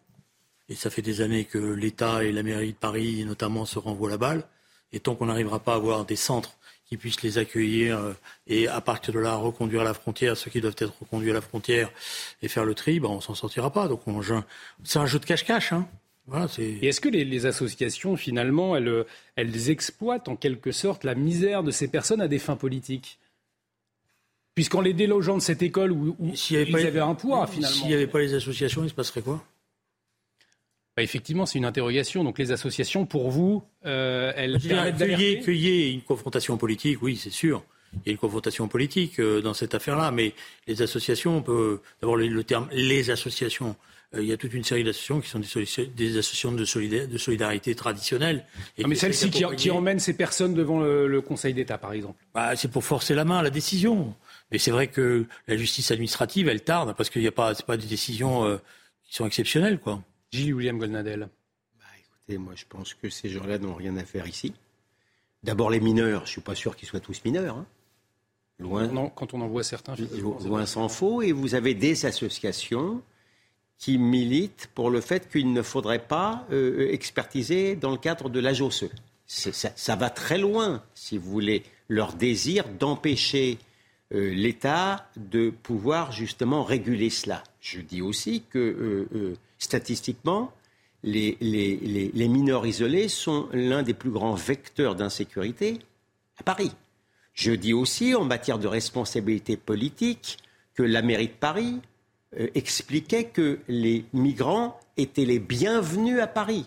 [0.69, 4.09] Et ça fait des années que l'État et la mairie de Paris, notamment, se renvoient
[4.09, 4.43] la balle.
[4.91, 8.13] Et tant qu'on n'arrivera pas à avoir des centres qui puissent les accueillir euh,
[8.47, 11.35] et à partir de là reconduire à la frontière ceux qui doivent être reconduits à
[11.35, 11.91] la frontière
[12.41, 13.87] et faire le tri, ben on s'en sortira pas.
[13.87, 14.01] Donc
[14.83, 15.73] c'est un jeu de cache-cache.
[15.73, 15.87] Hein
[16.57, 21.71] et est-ce que les, associations, finalement, elles, elles exploitent en quelque sorte la misère de
[21.71, 23.19] ces personnes à des fins politiques?
[24.55, 27.75] Puisqu'en les délogeant de cette école où, où y avait ils avaient un poids, finalement.
[27.75, 29.43] S'il n'y avait pas les associations, il se passerait quoi?
[30.95, 32.23] Bah, Effectivement, c'est une interrogation.
[32.23, 37.17] Donc les associations, pour vous, euh, elles permettent Qu'il y ait une confrontation politique, oui,
[37.17, 37.63] c'est sûr.
[37.93, 40.33] Il y a une confrontation politique euh, dans cette affaire-là, mais
[40.67, 43.75] les associations, on peut d'abord le terme les associations
[44.13, 48.45] il y a toute une série d'associations qui sont des, associations de, solidarité traditionnelles.
[48.81, 52.69] Ah, mais celles-ci qui, emmènent ces personnes devant le, Conseil d'État, par exemple bah, C'est
[52.69, 54.15] pour forcer la main à la décision.
[54.51, 57.77] Mais c'est vrai que la justice administrative, elle tarde, parce qu'il n'y a pas, pas
[57.77, 58.57] des décisions euh,
[59.03, 59.79] qui sont exceptionnelles.
[59.79, 60.01] Quoi.
[60.31, 61.29] Gilles William Goldnadel.
[61.79, 64.53] Bah, écoutez, moi je pense que ces gens-là n'ont rien à faire ici.
[65.43, 67.57] D'abord les mineurs, je ne suis pas sûr qu'ils soient tous mineurs.
[67.57, 67.65] Hein.
[68.59, 69.95] Loin, non, quand on en voit certains.
[70.45, 71.21] Loin s'en faut.
[71.21, 73.01] Et vous avez des associations
[73.77, 78.39] qui militent pour le fait qu'il ne faudrait pas euh, expertiser dans le cadre de
[78.39, 78.53] la
[79.27, 83.57] Ça, ça, va très loin, si vous voulez, leur désir d'empêcher
[84.13, 87.43] euh, l'État de pouvoir justement réguler cela.
[87.59, 90.51] Je dis aussi que euh, statistiquement,
[91.03, 95.79] les, mineurs isolés sont l'un des plus grands vecteurs d'insécurité
[96.39, 96.71] à Paris.
[97.33, 100.37] Je dis aussi, en matière de responsabilité politique,
[100.73, 101.79] que la mairie de Paris
[102.53, 106.65] expliquait que les migrants étaient les bienvenus à Paris.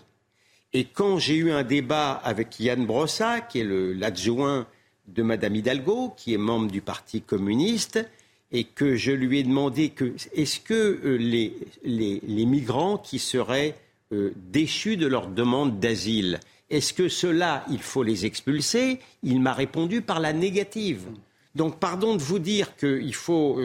[0.73, 4.67] Et quand j'ai eu un débat avec Yann Brossa, qui est l'adjoint
[5.07, 8.05] de Madame Hidalgo, qui est membre du Parti communiste,
[8.51, 13.75] et que je lui ai demandé que est-ce que euh, les, les, migrants qui seraient
[14.11, 18.99] euh, déchus de leur demande d'asile, est-ce que ceux-là, il faut les expulser?
[19.23, 21.05] Il m'a répondu par la négative.
[21.55, 23.59] Donc, pardon de vous dire qu'il faut,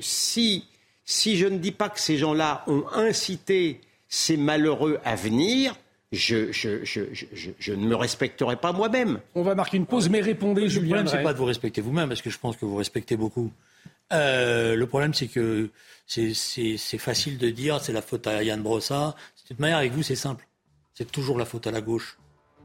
[0.00, 0.64] si
[1.06, 5.76] si je ne dis pas que ces gens-là ont incité ces malheureux à venir,
[6.12, 9.20] je, ne me respecterai pas moi-même.
[9.34, 10.80] On va marquer une pause, mais répondez, Julien.
[10.80, 13.16] Le problème, c'est pas de vous respecter vous-même, parce que je pense que vous respectez
[13.16, 13.52] beaucoup.
[14.12, 15.70] Euh, le problème, c'est que
[16.06, 19.14] c'est facile de dire c'est la faute à Yann Brossa.
[19.42, 20.46] De toute manière, avec vous, c'est simple.
[20.94, 22.18] C'est toujours la faute à la gauche.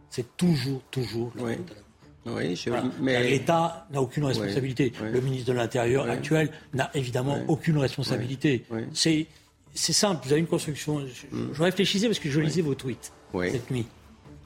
[0.09, 1.90] C'est toujours, toujours la faute à la gauche.
[2.25, 2.59] Oui,
[3.01, 3.29] mais...
[3.29, 4.93] L'État n'a aucune responsabilité.
[5.01, 8.63] Le ministre de l'Intérieur actuel n'a évidemment aucune responsabilité.
[8.93, 9.27] C'est,
[9.73, 11.01] c'est simple, vous avez une construction.
[11.01, 11.51] Je, mm.
[11.59, 13.85] réfléchissais parce que je lisais vos tweets cette nuit.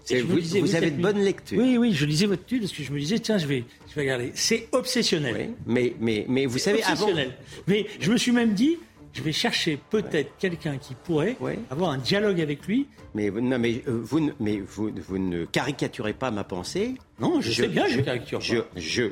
[0.09, 1.59] vous, avez de bonnes lectures.
[1.59, 3.95] Oui, oui, je lisais votre tweet parce que je me disais, tiens, je vais, je
[3.95, 4.31] vais regarder.
[4.35, 5.51] C'est obsessionnel.
[5.65, 7.31] Mais, mais, mais vous savez, obsessionnel.
[7.67, 8.77] Mais je me suis même dit,
[9.15, 11.37] je vais chercher peut-être quelqu'un qui pourrait
[11.69, 12.87] avoir un dialogue avec lui.
[13.13, 16.95] Mais, non, mais, euh, vous, mais vous, vous, ne caricaturez pas ma pensée.
[17.19, 18.57] Non, je, sais bien, je, caricature je,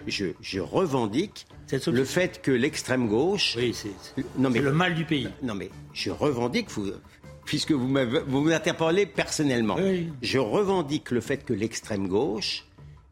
[0.05, 1.47] je, je, revendique
[1.87, 3.55] le fait que l'extrême gauche.
[3.57, 3.91] Oui, c'est
[4.37, 5.29] le mal du pays.
[5.41, 6.91] Non, mais je revendique, vous,
[7.45, 9.77] puisque vous m'interpellez personnellement,
[10.21, 12.65] je revendique le fait que l'extrême gauche,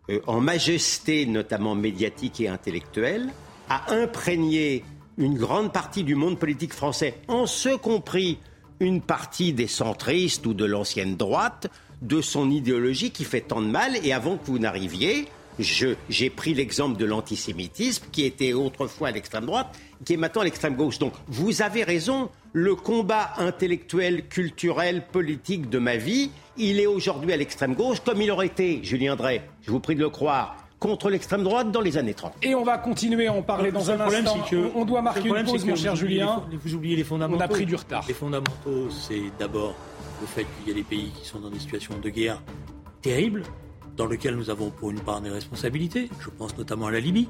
[0.10, 3.30] euh, en majesté notamment médiatique et intellectuelle,
[3.70, 4.84] a imprégné
[5.22, 8.40] une grande partie du monde politique français, en ce compris
[8.80, 11.68] une partie des centristes ou de l'ancienne droite,
[12.02, 13.96] de son idéologie qui fait tant de mal.
[14.04, 15.28] Et avant que vous n'arriviez,
[15.60, 20.46] j'ai pris l'exemple de l'antisémitisme, qui était autrefois à l'extrême droite, qui est maintenant à
[20.46, 20.98] l'extrême gauche.
[20.98, 27.32] Donc, vous avez raison, le combat intellectuel, culturel, politique de ma vie, il est aujourd'hui
[27.32, 30.58] à l'extrême gauche, comme il aurait été, Julien Drey, je vous prie de le croire,
[30.82, 32.34] contre l'extrême droite dans les années 30.
[32.42, 34.42] Et on va continuer à en parler dans un instant.
[34.50, 36.44] Que, on doit marquer une pause, mon cher Julien.
[36.52, 37.40] vous oubliez les fondamentaux.
[37.40, 38.04] On a pris du retard.
[38.08, 39.76] Les fondamentaux, c'est d'abord
[40.20, 42.42] le fait qu'il y a des pays qui sont dans des situations de guerre
[43.02, 43.44] terribles,
[43.96, 46.10] dans lesquelles nous avons pour une part des responsabilités.
[46.20, 47.30] Je pense notamment à la Libye.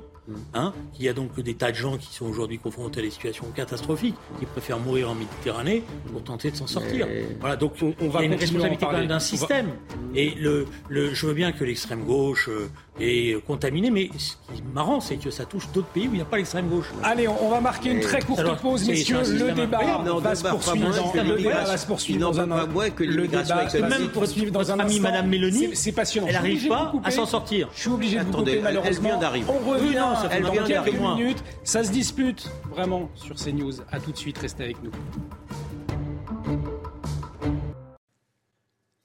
[0.53, 3.09] Hein, il y a donc des tas de gens qui sont aujourd'hui confrontés à des
[3.09, 7.07] situations catastrophiques, qui préfèrent mourir en Méditerranée pour tenter de s'en sortir.
[7.39, 9.69] Voilà, donc on, va il y a une responsabilité quand même d'un système.
[10.15, 14.59] Et le, le, je veux bien que l'extrême gauche euh, est contaminée, mais ce qui
[14.59, 16.91] est marrant, c'est que ça touche d'autres pays où il n'y a pas l'extrême gauche.
[17.03, 19.19] Allez, on, va marquer une très courte pause, messieurs.
[19.21, 19.79] Le débat
[20.21, 22.51] va se poursuivre dans le débat va se poursuivre dans un
[22.91, 25.69] que le débat même poursuivre dans un ami Madame Mélanie.
[25.73, 26.27] C'est passionnant.
[26.27, 27.69] Elle n'arrive pas à s'en sortir.
[27.73, 29.19] Je suis obligé de vous couper malheureusement.
[29.47, 31.43] On revient dans quelques minutes.
[31.63, 33.73] Ça se dispute vraiment sur CNews.
[33.91, 34.91] À tout de suite, restez avec nous.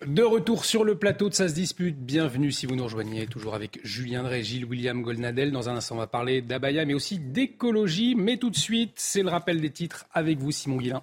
[0.06, 3.54] De retour sur le plateau de Ça se dispute, bienvenue si vous nous rejoignez, toujours
[3.54, 5.50] avec Julien Drey, Gilles William Golnadel.
[5.50, 8.14] Dans un instant, on va parler d'Abaya, mais aussi d'écologie.
[8.14, 11.02] Mais tout de suite, c'est le rappel des titres avec vous, Simon Guillain.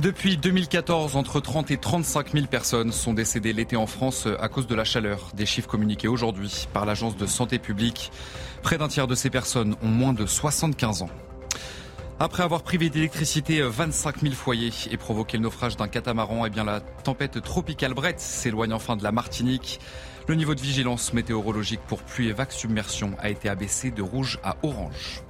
[0.00, 4.66] Depuis 2014, entre 30 et 35 000 personnes sont décédées l'été en France à cause
[4.66, 5.28] de la chaleur.
[5.34, 8.10] Des chiffres communiqués aujourd'hui par l'Agence de santé publique.
[8.62, 11.10] Près d'un tiers de ces personnes ont moins de 75 ans.
[12.18, 16.64] Après avoir privé d'électricité 25 000 foyers et provoqué le naufrage d'un catamaran, eh bien
[16.64, 19.80] la tempête tropicale Brett s'éloigne enfin de la Martinique.
[20.28, 24.38] Le niveau de vigilance météorologique pour pluie et vagues submersion a été abaissé de rouge
[24.42, 25.24] à orange.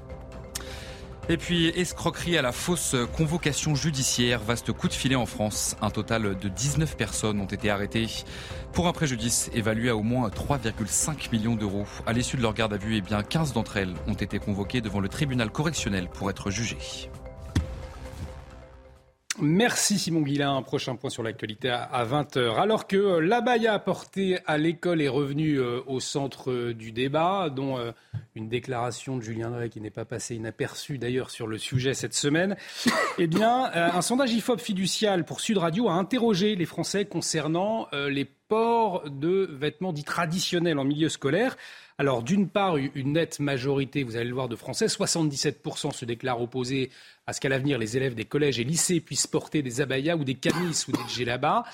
[1.30, 5.76] Et puis, escroquerie à la fausse convocation judiciaire, vaste coup de filet en France.
[5.80, 8.08] Un total de 19 personnes ont été arrêtées
[8.72, 11.86] pour un préjudice évalué à au moins 3,5 millions d'euros.
[12.04, 14.80] À l'issue de leur garde à vue, eh bien 15 d'entre elles ont été convoquées
[14.80, 16.78] devant le tribunal correctionnel pour être jugées.
[19.38, 20.56] Merci Simon Guillain.
[20.56, 22.56] Un prochain point sur l'actualité à 20h.
[22.56, 27.48] Alors que euh, l'abaya apporté à l'école est revenu euh, au centre euh, du débat,
[27.48, 27.78] dont
[28.34, 32.14] une déclaration de Julien Drey qui n'est pas passée inaperçue d'ailleurs sur le sujet cette
[32.14, 32.56] semaine,
[33.18, 38.24] eh bien, un sondage IFOP fiducial pour Sud Radio a interrogé les Français concernant les
[38.24, 41.56] ports de vêtements dits traditionnels en milieu scolaire.
[42.00, 46.40] Alors, d'une part, une nette majorité, vous allez le voir, de Français, 77% se déclarent
[46.40, 46.88] opposés
[47.26, 50.24] à ce qu'à l'avenir, les élèves des collèges et lycées puissent porter des abayas ou
[50.24, 51.64] des camis ou des djellabas.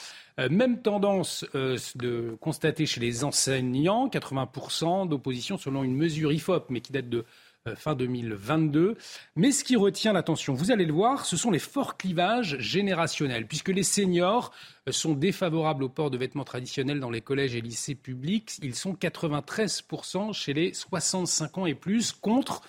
[0.40, 6.70] Euh, même tendance euh, de constater chez les enseignants, 80% d'opposition selon une mesure IFOP,
[6.70, 7.24] mais qui date de
[7.74, 8.96] fin 2022.
[9.34, 13.46] Mais ce qui retient l'attention, vous allez le voir, ce sont les forts clivages générationnels,
[13.46, 14.52] puisque les seniors
[14.88, 18.58] euh, sont défavorables au port de vêtements traditionnels dans les collèges et lycées publics.
[18.62, 22.62] Ils sont 93% chez les 65 ans et plus, contre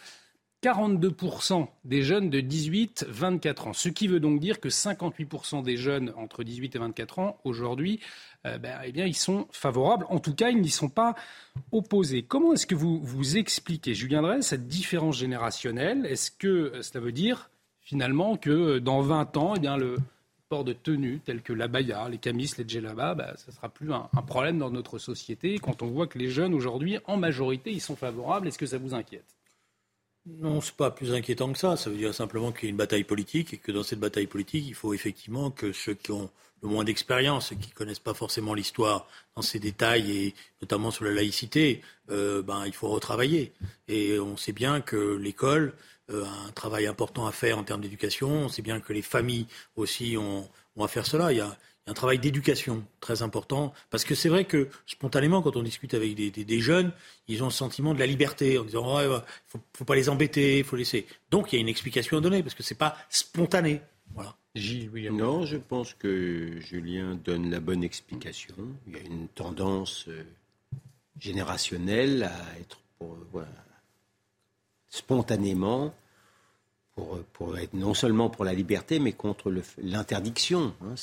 [0.63, 3.73] 42% des jeunes de 18-24 ans.
[3.73, 7.99] Ce qui veut donc dire que 58% des jeunes entre 18 et 24 ans aujourd'hui,
[8.45, 10.05] euh, ben, eh bien, ils sont favorables.
[10.09, 11.15] En tout cas, ils n'y sont pas
[11.71, 12.23] opposés.
[12.23, 16.05] Comment est-ce que vous vous expliquez, Julien Drey, cette différence générationnelle?
[16.07, 19.97] Est-ce que euh, cela veut dire finalement que euh, dans 20 ans, eh bien, le
[20.49, 23.93] port de tenues tels que l'abaya, les camis, les djellabas, ben, ça ne sera plus
[23.93, 25.59] un, un problème dans notre société?
[25.59, 28.79] Quand on voit que les jeunes aujourd'hui, en majorité, ils sont favorables, est-ce que ça
[28.79, 29.36] vous inquiète?
[30.27, 31.77] Non, c'est pas plus inquiétant que ça.
[31.77, 34.27] Ça veut dire simplement qu'il y a une bataille politique et que dans cette bataille
[34.27, 36.29] politique, il faut effectivement que ceux qui ont
[36.61, 41.05] le moins d'expérience, ceux qui connaissent pas forcément l'histoire dans ses détails et notamment sur
[41.05, 43.53] la laïcité, euh, ben il faut retravailler.
[43.87, 45.73] Et on sait bien que l'école
[46.11, 48.29] euh, a un travail important à faire en termes d'éducation.
[48.29, 51.31] On sait bien que les familles aussi ont, à faire cela.
[51.87, 53.73] Un travail d'éducation très important.
[53.89, 56.91] Parce que c'est vrai que spontanément, quand on discute avec des, jeunes,
[57.27, 60.09] ils ont le sentiment de la liberté en disant il ne faut, faut, pas les
[60.09, 61.07] embêter, il faut laisser.
[61.31, 63.81] Donc il y a une explication à donner parce que c'est pas spontané.
[64.13, 64.35] Voilà.
[65.11, 68.55] Non, je pense que Julien donne la bonne explication.
[68.87, 70.23] Il y a une tendance euh,
[71.19, 72.79] générationnelle à être
[74.89, 75.93] spontanément
[77.33, 80.73] pour, être non seulement pour la liberté, mais contre l'interdiction.
[80.83, 80.95] Hein.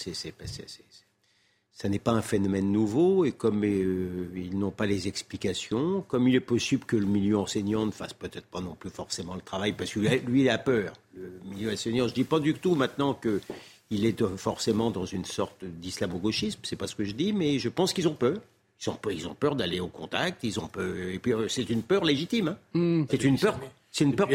[1.72, 6.28] ça n'est pas un phénomène nouveau, et comme euh, ils n'ont pas les explications, comme
[6.28, 9.40] il est possible que le milieu enseignant ne fasse peut-être pas non plus forcément le
[9.40, 10.92] travail, parce que lui, il a peur.
[11.16, 15.24] Le milieu enseignant, je ne dis pas du tout maintenant qu'il est forcément dans une
[15.24, 18.38] sorte d'islamo-gauchisme, c'est pas ce que je dis, mais je pense qu'ils ont peur.
[18.84, 21.82] Ils ont peur, peur d'aller au contact, ils ont peur, et puis euh, c'est une
[21.82, 22.48] peur légitime.
[22.48, 22.78] Hein.
[22.78, 23.04] Mmh.
[23.08, 23.58] c'est une peur.
[23.94, 24.28] C'est une peur.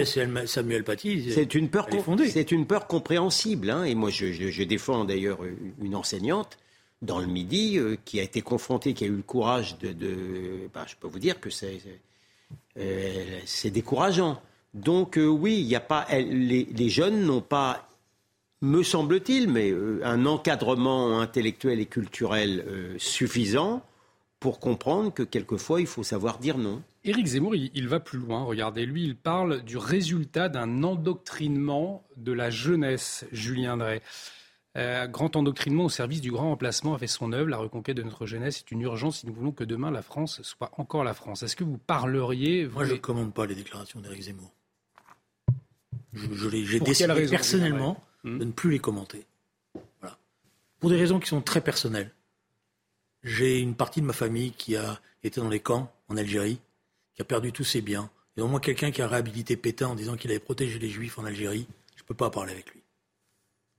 [0.46, 1.34] Samuel Paty.
[1.34, 1.90] C'est une peur.
[2.30, 3.70] C'est une peur compréhensible.
[3.70, 3.84] Hein.
[3.84, 5.40] Et moi, je, défends d'ailleurs
[5.82, 6.58] une enseignante
[7.02, 10.70] dans le Midi euh, qui a été confrontée, qui a eu le courage de.
[10.74, 11.82] Bah, je peux vous dire que c'est
[12.78, 14.42] euh, décourageant.
[14.74, 16.08] Donc euh, oui, il n'y a pas.
[16.10, 17.90] les, jeunes n'ont pas,
[18.62, 22.64] me semble-t-il, mais un encadrement intellectuel et culturel
[22.98, 23.82] suffisant
[24.40, 26.82] pour comprendre que quelquefois il faut savoir dire non.
[27.04, 28.44] Éric Zemmour, il, va plus loin.
[28.44, 34.02] Regardez, lui, il parle du résultat d'un endoctrinement de la jeunesse, Julien Drey.
[34.78, 37.50] Euh, grand endoctrinement au service du grand emplacement a fait son œuvre.
[37.50, 40.42] La reconquête de notre jeunesse est une urgence si nous voulons que demain la France
[40.44, 41.42] soit encore la France.
[41.42, 44.52] Est-ce que vous parleriez Moi, je ne commande pas les déclarations d'Éric Zemmour.
[46.14, 48.40] J'ai décidé personnellement hmm.
[48.40, 49.26] de ne plus les commenter.
[50.02, 50.18] Voilà.
[50.80, 52.12] Pour des raisons qui sont très personnelles.
[53.24, 56.60] J'ai une partie de ma famille qui a été dans les camps en Algérie,
[57.20, 58.10] qui a perdu tous ses biens.
[58.38, 61.20] Et au moins quelqu'un qui a réhabilité Pétain en disant qu'il avait protégé les Juifs
[61.20, 62.82] en Algérie, je ne peux pas parler avec lui.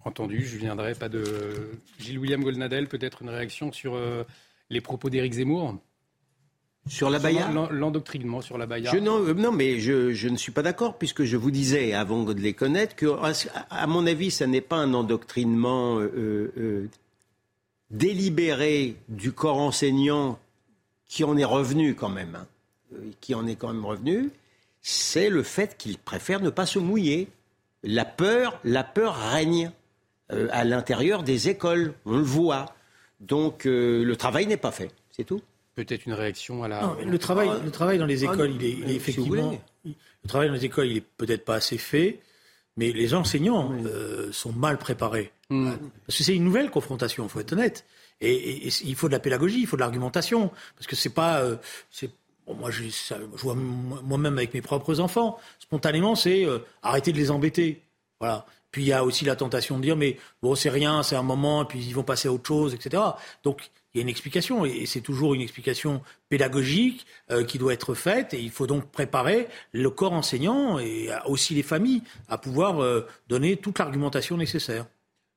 [0.05, 4.24] Entendu, je viendrai pas de Gilles William Goldnadel, peut-être une réaction sur euh,
[4.68, 5.79] les propos d'Éric Zemmour?
[6.87, 7.50] Sur la Baïa?
[7.70, 8.92] L'endoctrinement sur la Baïa.
[9.00, 12.33] non, euh, non, mais je, ne suis pas d'accord, puisque je vous disais, avant de
[12.35, 13.07] les connaître, que,
[13.70, 16.88] à mon avis, ça n'est pas un endoctrinement euh,
[17.90, 20.38] délibéré du corps enseignant
[21.07, 22.46] qui en est revenu quand même, hein,
[23.20, 24.31] qui en est quand même revenu,
[24.83, 27.29] c'est le fait qu'il préfère ne pas se mouiller.
[27.83, 29.70] La peur, la peur règne.
[30.33, 31.94] Euh, à l'intérieur des écoles.
[32.05, 32.74] On le voit.
[33.20, 34.90] Donc euh, le travail n'est pas fait.
[35.11, 35.40] C'est tout.
[35.74, 36.96] Peut-être une réaction à la.
[37.05, 39.59] le travail, ah, le travail dans les ah, écoles, il est, effectivement.
[39.85, 42.20] le travail dans les écoles, il est peut-être pas assez fait,
[42.76, 45.33] mais les enseignants euh, sont mal préparés.
[45.48, 45.72] Hmm.
[46.07, 47.85] Parce que c'est une nouvelle confrontation, il faut être honnête.
[48.20, 51.42] Et, il faut de la pédagogie, il faut de l'argumentation, parce que c'est pas,
[52.54, 55.38] moi, je, je vois moi-même avec mes propres enfants.
[55.58, 56.46] Spontanément, c'est
[56.82, 57.82] arrêter de les embêter.
[58.20, 58.46] Voilà.
[58.70, 61.22] Puis il y a aussi la tentation de dire mais bon c'est rien, c'est un
[61.22, 63.02] moment, et puis ils vont passer à autre chose, etc.
[63.42, 67.72] Donc il y a une explication et c'est toujours une explication pédagogique euh, qui doit
[67.72, 72.38] être faite et il faut donc préparer le corps enseignant et aussi les familles à
[72.38, 74.86] pouvoir euh, donner toute l'argumentation nécessaire.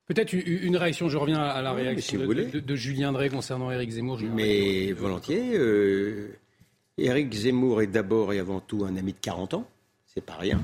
[0.06, 4.20] Peut-être une réaction, je reviens à la réaction de, Julien Drey concernant Éric Zemmour.
[4.22, 5.58] mais volontiers.
[5.58, 6.38] Euh,
[6.98, 9.68] Éric Zemmour est d'abord et avant tout un ami de 40 ans,
[10.06, 10.62] c'est pas rien.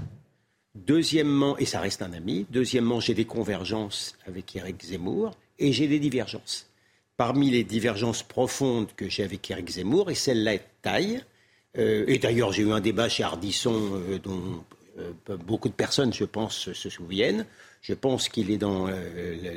[0.76, 5.88] Deuxièmement, et ça reste un ami, deuxièmement, j'ai des convergences avec Éric Zemmour et j'ai
[5.88, 6.70] des divergences.
[7.18, 11.24] Parmi les divergences profondes que j'ai avec Éric Zemmour, et celle-là est taille,
[11.78, 14.64] euh, et d'ailleurs j'ai eu un débat chez Ardisson euh, dont
[15.00, 17.46] euh, beaucoup de personnes, je pense, se souviennent,
[17.82, 18.88] je pense qu'il est dans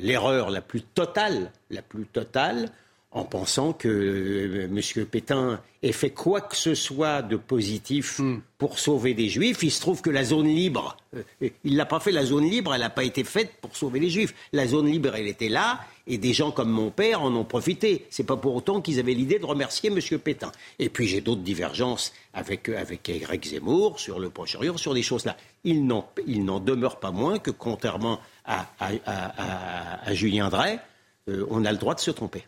[0.01, 2.71] l'erreur la plus totale, la plus totale,
[3.13, 5.07] en pensant que euh, M.
[5.07, 8.41] Pétain ait fait quoi que ce soit de positif hmm.
[8.57, 9.63] pour sauver des juifs.
[9.63, 11.23] Il se trouve que la zone libre, euh,
[11.65, 14.09] il l'a pas fait, la zone libre, elle n'a pas été faite pour sauver les
[14.09, 14.35] juifs.
[14.53, 18.07] La zone libre, elle était là, et des gens comme mon père en ont profité.
[18.09, 20.19] C'est pas pour autant qu'ils avaient l'idée de remercier M.
[20.19, 20.53] Pétain.
[20.79, 25.03] Et puis j'ai d'autres divergences avec, euh, avec Eric Zemmour sur le Proche-Orient, sur des
[25.03, 25.37] choses là.
[25.65, 30.81] Il n'en demeure pas moins que, contrairement à, à, Julien Drey,
[31.29, 32.45] on a le droit de se tromper.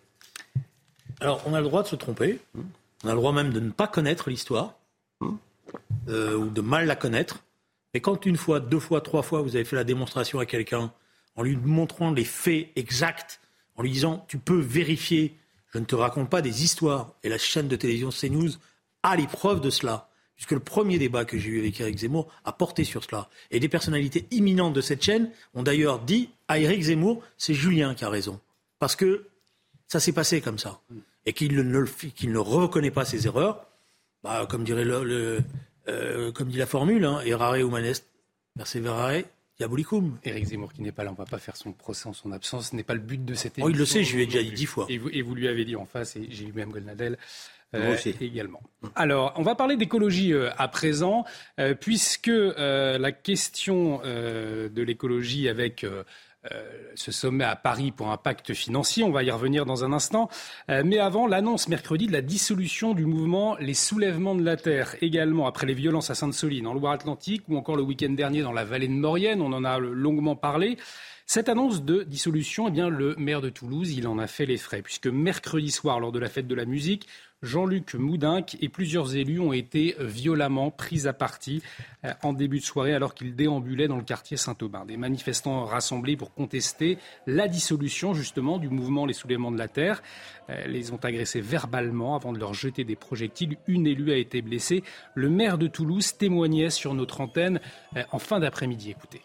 [1.21, 2.39] Alors, on a le droit de se tromper.
[3.05, 4.75] On a le droit même de ne pas connaître l'histoire,
[6.09, 7.45] euh, ou de mal la connaître.
[7.93, 10.93] Mais quand une fois, deux fois, trois fois, vous avez fait la démonstration à quelqu'un,
[11.37, 13.41] en lui montrant les faits exacts,
[13.77, 15.37] en lui disant, tu peux vérifier,
[15.73, 18.51] je ne te raconte pas des histoires, et la chaîne de télévision CNews
[19.03, 22.29] a les preuves de cela, puisque le premier débat que j'ai eu avec Eric Zemmour
[22.45, 23.29] a porté sur cela.
[23.51, 27.95] Et des personnalités imminentes de cette chaîne ont d'ailleurs dit à Eric Zemmour, c'est Julien
[27.95, 28.41] qui a raison.
[28.79, 29.27] Parce que
[29.87, 30.81] ça s'est passé comme ça.
[31.27, 33.67] Et qu'il ne, ne, reconnaît pas ses erreurs,
[34.23, 35.41] bah, comme, dirait le,
[35.89, 37.95] euh, comme dit la formule, hein, errare humanes
[38.57, 39.23] perseverare
[39.59, 40.19] diabolicum.
[40.25, 42.33] Éric Zemmour qui n'est pas là, on ne va pas faire son procès en son
[42.33, 43.67] absence, ce n'est pas le but de cette émission.
[43.67, 44.87] Oh, il le sait, je lui ai déjà dit dix fois.
[44.89, 47.19] Et vous, lui avez dit en face, et j'ai eu même Golnadel.
[47.75, 48.63] Euh, également.
[48.95, 51.25] Alors, on va parler d'écologie euh, à présent,
[51.81, 55.85] puisque la question de l'écologie avec
[56.95, 59.05] ce sommet à Paris pour un pacte financier.
[59.05, 60.29] On va y revenir dans un instant.
[60.71, 64.97] Euh, mais avant, l'annonce mercredi de la dissolution du mouvement Les Soulèvements de la Terre,
[65.01, 68.65] également après les violences à Sainte-Soline, en Loire-Atlantique, ou encore le week-end dernier dans la
[68.65, 69.41] vallée de Maurienne.
[69.41, 70.77] On en a longuement parlé.
[71.27, 74.59] Cette annonce de dissolution, eh bien, le maire de Toulouse, il en a fait les
[74.59, 77.09] frais, puisque mercredi soir, lors de la fête de la musique,
[77.45, 81.63] Jean-Luc Moudinque et plusieurs élus ont été violemment pris à partie
[82.05, 84.87] euh, en début de soirée alors qu'ils déambulaient dans le quartier Saint-Aubin.
[84.87, 90.03] Des manifestants rassemblés pour contester la dissolution justement du mouvement Les Soulèvements de la Terre
[90.49, 93.59] euh, les ont agressés verbalement avant de leur jeter des projectiles.
[93.67, 94.83] Une élue a été blessée.
[95.15, 97.61] Le maire de Toulouse témoignait sur notre antenne
[97.97, 98.91] euh, en fin d'après-midi.
[98.91, 99.21] Écoutez.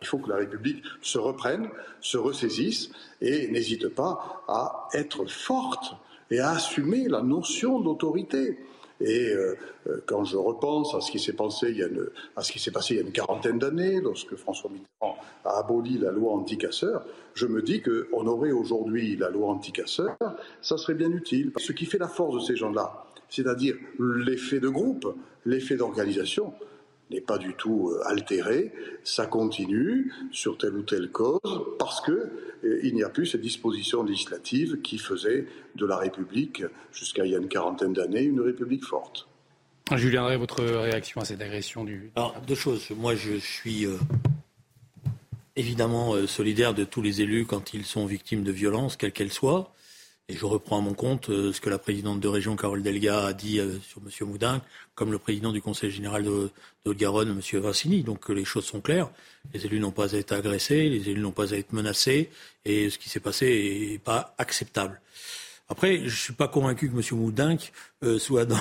[0.00, 2.90] Il faut que la République se reprenne, se ressaisisse
[3.20, 5.94] et n'hésite pas à être forte
[6.30, 8.58] et à assumer la notion d'autorité.
[9.00, 9.54] Et euh,
[9.86, 12.50] euh, quand je repense à ce qui s'est passé il y a une, à ce
[12.50, 16.10] qui s'est passé il y a une quarantaine d'années, lorsque François Mitterrand a aboli la
[16.10, 17.04] loi anti-casseurs,
[17.34, 20.16] je me dis qu'on aurait aujourd'hui la loi anti-casseurs,
[20.60, 21.52] ça serait bien utile.
[21.58, 25.14] Ce qui fait la force de ces gens-là, c'est-à-dire l'effet de groupe,
[25.46, 26.52] l'effet d'organisation,
[27.10, 28.72] n'est pas du tout euh, altéré,
[29.04, 31.40] ça continue sur telle ou telle cause
[31.78, 32.12] parce que
[32.64, 37.32] euh, il n'y a plus ces dispositions législatives qui faisaient de la République jusqu'à il
[37.32, 39.28] y a une quarantaine d'années une République forte.
[39.96, 42.10] Julien votre réaction à cette agression du.
[42.14, 42.90] Alors, deux choses.
[42.90, 43.96] Moi, je suis euh,
[45.56, 49.72] évidemment solidaire de tous les élus quand ils sont victimes de violences, quelles qu'elles soient.
[50.30, 53.28] Et je reprends à mon compte euh, ce que la présidente de région, Carole Delga,
[53.28, 54.28] a dit euh, sur M.
[54.28, 54.60] Moudin,
[54.94, 56.50] comme le président du Conseil général de,
[56.84, 57.60] Haute-Garonne, M.
[57.60, 58.02] Vincini.
[58.02, 59.08] Donc les choses sont claires.
[59.54, 62.28] Les élus n'ont pas à être agressés, les élus n'ont pas à être menacés,
[62.66, 65.00] et ce qui s'est passé n'est pas acceptable.
[65.70, 67.18] Après, je ne suis pas convaincu que M.
[67.18, 67.72] Moudinck
[68.04, 68.60] euh, soit dans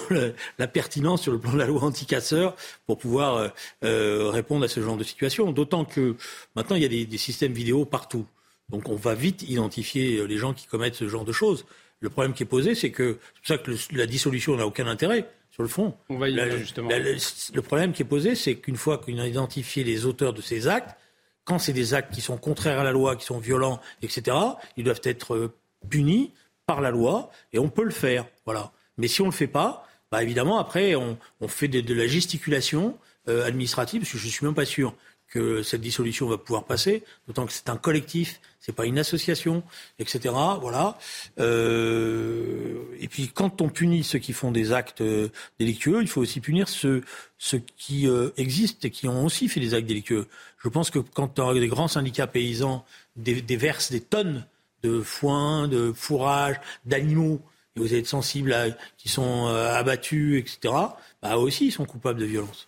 [0.59, 2.55] la pertinence sur le plan de la loi anti-casseurs
[2.85, 3.51] pour pouvoir
[3.81, 5.51] répondre à ce genre de situation.
[5.51, 6.15] D'autant que
[6.55, 8.25] maintenant, il y a des, des systèmes vidéo partout.
[8.69, 11.65] Donc on va vite identifier euh, les gens qui commettent ce genre de choses.
[11.99, 14.87] Le problème qui est posé, c'est que c'est pour ça que la dissolution n'a aucun
[14.87, 15.95] intérêt sur le fond.
[16.09, 16.89] On va y aller justement.
[16.89, 20.67] le, problème qui est posé, c'est qu'une fois qu'on a identifié les auteurs de ces
[20.67, 20.95] actes,
[21.43, 24.37] quand c'est des actes qui sont contraires à la loi, qui sont violents, etc.,
[24.75, 25.53] ils doivent être euh,
[25.89, 26.33] punis
[26.65, 28.27] par la loi et on peut le faire.
[28.45, 28.71] Voilà.
[28.97, 32.97] Mais si on ne le fait pas, bah évidemment, après, on, fait de, la gesticulation
[33.27, 34.93] euh, administrative, parce que je ne suis même pas sûr
[35.29, 39.63] que cette dissolution va pouvoir passer, d'autant que c'est un collectif, c'est pas une association,
[39.99, 40.33] etc.
[40.61, 40.97] Voilà.
[41.39, 46.21] Euh, et puis quand on punit ceux qui font des actes euh, délictueux, il faut
[46.21, 47.03] aussi punir ceux,
[47.37, 50.27] ceux qui euh, existent et qui ont aussi fait des actes délictueux.
[50.59, 54.45] Je pense que quand des grands syndicats paysans déversent des tonnes
[54.83, 56.55] de foin, de fourrage,
[56.85, 57.41] d'animaux,
[57.75, 60.73] et vous êtes sensibles à qui sont abattus, etc.
[61.21, 62.67] Bah aussi ils sont coupables de violence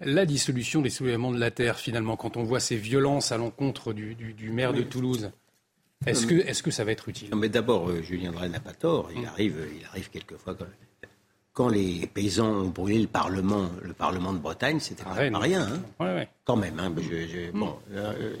[0.00, 3.92] la dissolution des soulèvements de la terre, finalement, quand on voit ces violences à l'encontre
[3.92, 5.30] du, maire de Toulouse,
[6.06, 7.30] est-ce que, est que ça va être utile?
[7.30, 9.10] Non, Mais d'abord, euh, Julien Drey n'a pas tort.
[9.14, 9.26] Il, mm.
[9.26, 10.66] arrive, il arrive quelquefois quand,
[11.52, 15.34] quand les paysans ont brûlé le Parlement, le Parlement de Bretagne, c'était pas, rien.
[15.34, 16.26] Hein.
[16.44, 16.78] Quand même.
[16.78, 17.58] Hein, mm.
[17.58, 18.36] bon, euh,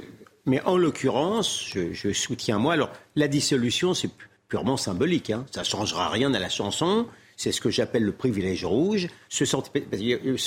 [0.46, 2.74] mais en l'occurrence, je, soutiens moi.
[2.74, 4.10] Alors, la dissolution, c'est
[4.48, 5.30] purement symbolique.
[5.30, 5.44] Hein.
[5.50, 7.06] Ça ne changera rien à la chanson.
[7.38, 9.44] C'est ce que j'appelle le privilège rouge, ce,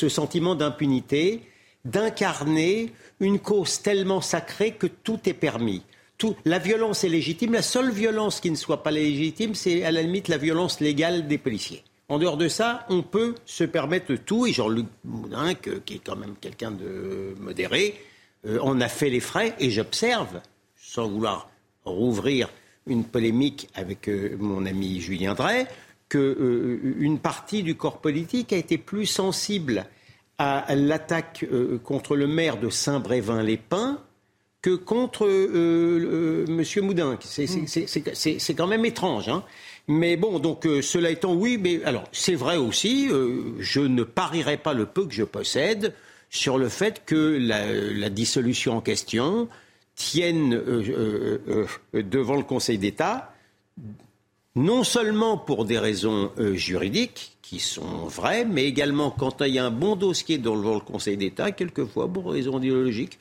[0.10, 1.40] sentiment d'impunité,
[1.86, 5.84] d'incarner une cause tellement sacrée que tout est permis.
[6.44, 7.54] la violence est légitime.
[7.54, 11.28] La seule violence qui ne soit pas légitime, c'est à la limite la violence légale
[11.28, 11.82] des policiers.
[12.10, 14.46] En dehors de ça, on peut se permettre tout.
[14.46, 17.96] Et Jean-Luc Moudin, qui est quand même quelqu'un de modéré,
[18.46, 19.56] euh, en a fait les frais.
[19.60, 20.42] Et j'observe,
[20.76, 21.50] sans vouloir
[21.86, 22.50] rouvrir
[22.86, 25.68] une polémique avec euh, mon ami Julien Drey,
[26.12, 29.86] qu'une euh, partie du corps politique a été plus sensible
[30.38, 34.00] à l'attaque euh, contre le maire de Saint-Brévin-les-Pins
[34.62, 36.86] que contre euh, M.
[36.86, 37.18] Moudin.
[37.24, 39.30] C'est quand même étrange.
[39.30, 39.44] Hein.
[39.88, 43.10] Mais bon, donc cela étant, oui, mais alors c'est vrai aussi,
[43.60, 45.94] je ne parierai pas le peu que je possède
[46.30, 49.48] sur le fait que la dissolution en question
[49.96, 50.52] tienne
[51.94, 53.34] devant le Conseil d'État
[54.56, 59.60] non seulement pour des raisons euh, juridiques qui sont vraies, mais également quand il y
[59.60, 63.20] a un bon dossier devant le Conseil d'État, quelquefois pour des raisons idéologiques,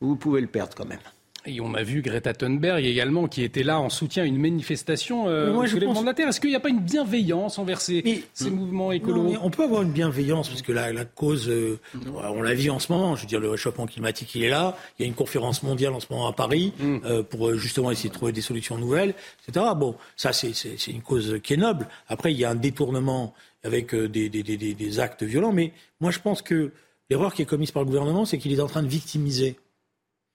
[0.00, 0.98] vous pouvez le perdre quand même.
[1.44, 5.28] Et on a vu Greta Thunberg également qui était là en soutien à une manifestation
[5.28, 6.00] euh, Moi, je pense...
[6.00, 6.28] de la Terre.
[6.28, 9.82] Est-ce qu'il n'y a pas une bienveillance envers ces, ces mouvements écologiques On peut avoir
[9.82, 11.80] une bienveillance parce que la, la cause, euh,
[12.14, 13.16] on la vit en ce moment.
[13.16, 14.76] Je veux dire, le réchauffement climatique, il est là.
[14.98, 16.98] Il y a une conférence mondiale en ce moment à Paris mm.
[17.04, 19.14] euh, pour euh, justement essayer de trouver des solutions nouvelles,
[19.46, 19.66] etc.
[19.76, 20.52] Bon, ça c'est
[20.88, 21.88] une cause qui est noble.
[22.08, 23.34] Après, il y a un détournement
[23.64, 25.52] avec des, des, des, des actes violents.
[25.52, 26.70] Mais moi, je pense que
[27.10, 29.56] l'erreur qui est commise par le gouvernement, c'est qu'il est en train de victimiser.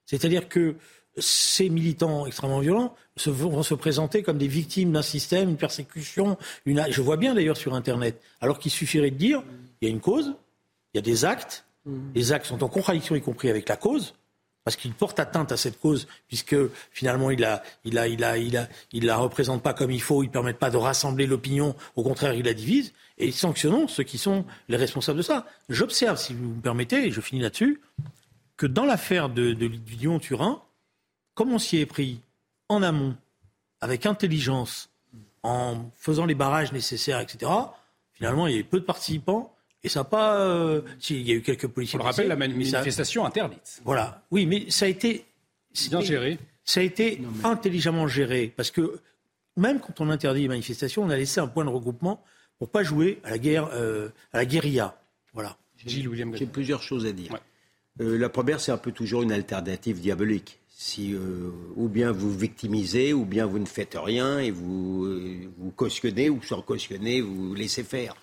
[0.06, 0.76] C'est-à-dire que
[1.18, 6.38] ces militants extrêmement violents se, vont se présenter comme des victimes d'un système, une persécution.
[6.66, 6.86] Une...
[6.90, 8.22] Je vois bien d'ailleurs sur Internet.
[8.42, 9.44] Alors qu'il suffirait de dire,
[9.82, 10.36] il y a une cause,
[10.94, 11.66] il y a des actes,
[12.14, 14.14] les actes sont en contradiction y compris avec la cause,
[14.64, 16.56] parce qu'ils portent atteinte à cette cause, puisque
[16.92, 20.02] finalement il la, il la, il la, il la, il la représente pas comme il
[20.02, 23.88] faut, ils ne permettent pas de rassembler l'opinion, au contraire ils la divisent, et sanctionnons
[23.88, 25.46] ceux qui sont les responsables de ça.
[25.70, 27.80] J'observe, si vous me permettez, et je finis là-dessus,
[28.58, 30.62] que dans l'affaire de, de Lyon-Turin,
[31.38, 32.20] comme on s'y est pris
[32.68, 33.16] en amont,
[33.80, 34.90] avec intelligence,
[35.44, 37.52] en faisant les barrages nécessaires, etc.,
[38.12, 39.54] finalement, il y a eu peu de participants.
[39.84, 40.40] Et ça n'a pas.
[40.42, 40.82] Euh,
[41.12, 42.00] il y a eu quelques policiers.
[42.00, 43.82] On le rappelle, la manifestation interdite.
[43.86, 44.24] Voilà.
[44.32, 45.26] Oui, mais ça a été.
[45.90, 46.40] Bien géré.
[46.66, 48.52] Ça a été intelligemment géré.
[48.58, 49.00] Parce que
[49.56, 52.24] même quand on interdit les manifestations, on a laissé un point de regroupement
[52.58, 54.98] pour pas jouer à la guerre, euh, à la guérilla.
[55.34, 55.56] Voilà.
[55.86, 57.38] J'ai plusieurs choses à dire.
[58.02, 62.32] Euh, la première, c'est un peu toujours une alternative diabolique si euh, ou bien vous
[62.32, 67.20] victimisez, ou bien vous ne faites rien et vous, euh, vous cautionnez, ou sans cautionner,
[67.20, 68.16] vous laissez faire.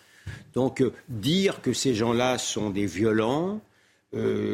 [0.54, 3.60] Donc euh, dire que ces gens-là sont des violents,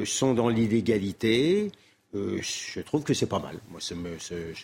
[0.07, 1.71] sont dans l'illégalité.
[2.15, 3.59] je trouve que c'est pas mal.
[3.69, 3.81] Moi,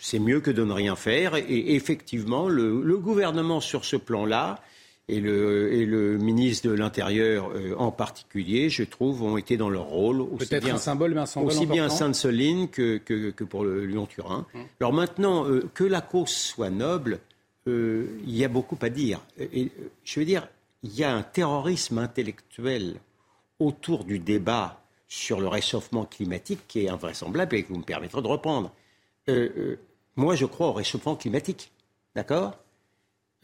[0.01, 1.35] c'est mieux que de ne rien faire.
[1.35, 4.59] Et, effectivement, le, gouvernement sur ce plan-là
[5.09, 9.85] et le, et le ministre de l'Intérieur en particulier, je trouve, ont été dans leur
[9.85, 10.27] rôle.
[10.37, 13.85] Peut-être un symbole, mais un symbole Aussi bien à Sainte-Soline que, que, que, pour le
[13.85, 14.45] Lyon-Turin.
[14.53, 14.61] Hum.
[14.81, 17.19] Alors maintenant, que la cause soit noble,
[17.65, 19.21] il y a beaucoup à dire.
[19.39, 19.71] Et,
[20.03, 20.47] je veux dire,
[20.83, 22.95] il y a un terrorisme intellectuel
[23.59, 28.21] autour du débat sur le réchauffement climatique qui est invraisemblable et que vous me permettrez
[28.21, 28.71] de reprendre.
[29.29, 29.79] Euh, euh,
[30.15, 31.71] moi, je crois au réchauffement climatique.
[32.15, 32.57] D'accord?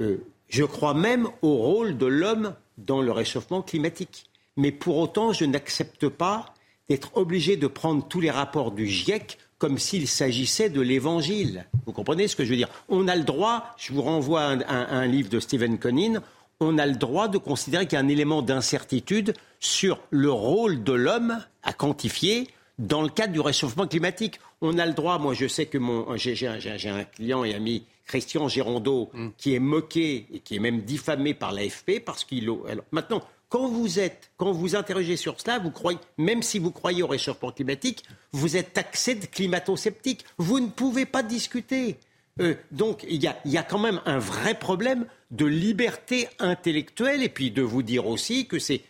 [0.01, 0.17] Euh,
[0.49, 4.25] Je crois même au rôle de l'homme dans le réchauffement climatique.
[4.55, 6.53] Mais pour autant, je n'accepte pas
[6.89, 11.65] d'être obligé de prendre tous les rapports du GIEC comme s'il s'agissait de l'évangile.
[11.85, 12.69] Vous comprenez ce que je veux dire?
[12.89, 16.21] On a le droit, je vous renvoie à un, livre de Stephen Conin,
[16.59, 20.83] on a le droit de considérer qu'il y a un élément d'incertitude sur le rôle
[20.83, 24.39] de l'homme à quantifier dans le cadre du réchauffement climatique.
[24.61, 28.47] On a le droit, moi je sais que mon, j'ai, un client et ami, Christian
[28.47, 29.29] Gérondeau, mm.
[29.37, 32.43] qui est moqué et qui est même diffamé par l'AFP parce qu'il...
[32.43, 36.71] Alors, maintenant, quand vous êtes, quand vous interrogez sur cela, vous croyez, même si vous
[36.71, 40.25] croyez au réchauffement climatique, vous êtes taxé de climato-sceptique.
[40.39, 41.97] Vous ne pouvez pas discuter.
[42.41, 46.27] Euh, donc il y, a, il y, a, quand même un vrai problème de liberté
[46.39, 48.81] intellectuelle et puis de vous dire aussi que c'est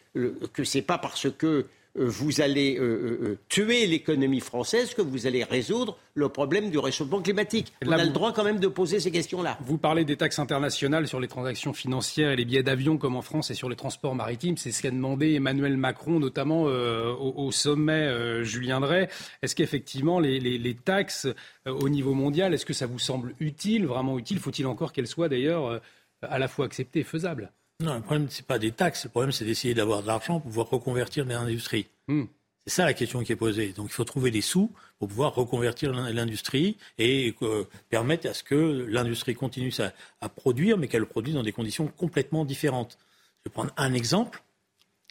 [0.53, 5.43] que c'est pas parce que vous allez euh, euh, tuer l'économie française que vous allez
[5.43, 7.71] résoudre le problème du réchauffement climatique.
[7.85, 9.57] On a le droit quand même de poser ces questions-là.
[9.61, 13.21] Vous parlez des taxes internationales sur les transactions financières et les billets d'avion comme en
[13.21, 14.57] France et sur les transports maritimes.
[14.57, 19.09] C'est ce qu'a demandé Emmanuel Macron, notamment au, sommet Julien Drey.
[19.41, 21.27] Est-ce qu'effectivement les, les, taxes
[21.65, 24.39] au niveau mondial, est-ce que ça vous semble utile, vraiment utile?
[24.39, 25.81] Faut-il encore qu'elles soient d'ailleurs
[26.21, 27.51] à la fois acceptées et faisables?
[27.79, 29.05] Non, le problème, ce n'est pas des taxes.
[29.05, 31.87] Le problème, c'est d'essayer d'avoir de l'argent pour pouvoir reconvertir l'industrie.
[32.07, 32.25] Hmm.
[32.65, 33.73] C'est ça la question qui est posée.
[33.73, 38.41] Donc il faut trouver des sous pour pouvoir reconvertir l'industrie et euh, permettre à ce
[38.41, 39.73] que l'industrie continue
[40.21, 42.97] à, produire, mais qu'elle produise dans des conditions complètement différentes.
[43.39, 44.41] Je vais prendre un exemple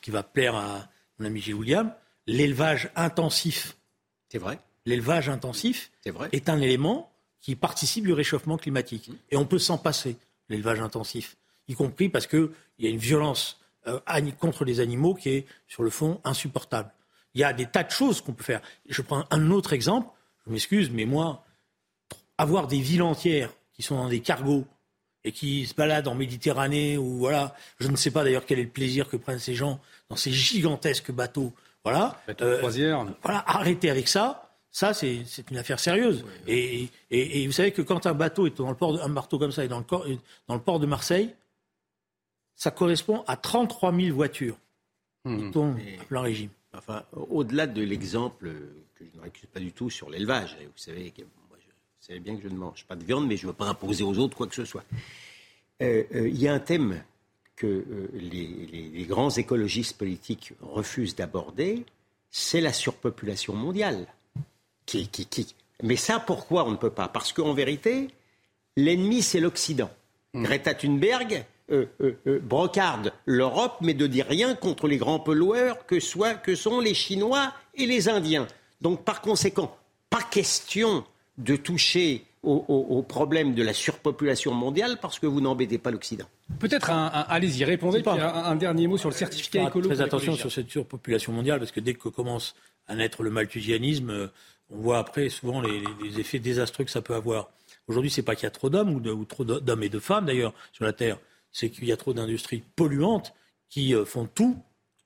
[0.00, 0.88] qui va plaire à
[1.18, 1.94] mon ami Gilles William.
[2.26, 3.76] L'élevage intensif.
[4.30, 4.58] C'est vrai.
[4.86, 9.10] L'élevage intensif est, un élément qui participe du réchauffement climatique.
[9.30, 10.16] Et on peut s'en passer,
[10.48, 11.36] l'élevage intensif
[11.68, 13.98] y compris parce qu'il y a une violence euh,
[14.38, 16.90] contre les animaux qui est, sur le fond, insupportable.
[17.34, 18.60] Il y a des tas de choses qu'on peut faire.
[18.88, 20.08] Je prends un autre exemple,
[20.46, 21.44] je m'excuse, mais moi,
[22.38, 24.66] avoir des villes entières qui sont dans des cargos
[25.24, 28.64] et qui se baladent en Méditerranée ou voilà, je ne sais pas d'ailleurs quel est
[28.64, 31.52] le plaisir que prennent ces gens dans ces gigantesques bateaux.
[31.84, 32.20] Voilà.
[32.40, 32.60] Euh,
[33.22, 34.48] voilà, arrêtez avec ça.
[34.70, 36.24] Ça, c'est une affaire sérieuse.
[36.46, 36.88] Et,
[37.46, 39.64] vous savez que quand un bateau est dans le port, de, un marteau comme ça
[39.64, 40.16] est dans le,
[40.48, 41.34] dans le port de Marseille,
[42.56, 44.56] ça correspond à 33 000 voitures
[45.24, 46.50] qui tombent à plein régime.
[46.74, 48.50] Enfin, au-delà de l'exemple
[48.94, 51.12] que je ne récuse pas du tout sur l'élevage, vous savez,
[51.48, 53.52] moi, je, vous savez bien que je ne mange pas de viande, mais je ne
[53.52, 54.84] veux pas imposer aux autres quoi que ce soit.
[55.82, 57.02] Euh, euh, il y a un thème
[57.56, 61.84] que euh, les, grands écologistes politiques refusent d'aborder,
[62.30, 64.06] c'est la surpopulation mondiale.
[64.86, 65.54] Qui, qui, qui...
[65.82, 67.08] Mais ça, pourquoi on ne peut pas?
[67.08, 68.08] Parce qu'en vérité,
[68.76, 69.90] l'ennemi, c'est l'Occident.
[70.34, 70.42] Mmh.
[70.42, 75.86] Greta Thunberg, euh, euh, euh, brocarde l'Europe, mais de dire rien contre les grands pollueurs
[75.86, 78.46] que, soit, que sont les Chinois et les Indiens.
[78.82, 79.74] Donc par conséquent,
[80.10, 81.04] pas question
[81.38, 86.26] de toucher au, problème de la surpopulation mondiale parce que vous n'embêtez pas l'Occident.
[86.58, 88.02] Peut-être un, allez-y, répondez.
[88.02, 89.94] Puis un, dernier mot sur le certificat écologique.
[89.94, 92.54] Très attention sur cette surpopulation mondiale parce que dès que commence
[92.88, 94.30] à naître le malthusianisme,
[94.70, 97.48] on voit après souvent les, effets désastreux que ça peut avoir.
[97.86, 100.52] Aujourd'hui, c'est pas qu'il y a trop d'hommes ou trop d'hommes et de femmes d'ailleurs
[100.72, 101.18] sur la Terre
[101.52, 103.34] c'est qu'il y a trop d'industries polluantes
[103.68, 104.60] qui euh, font tout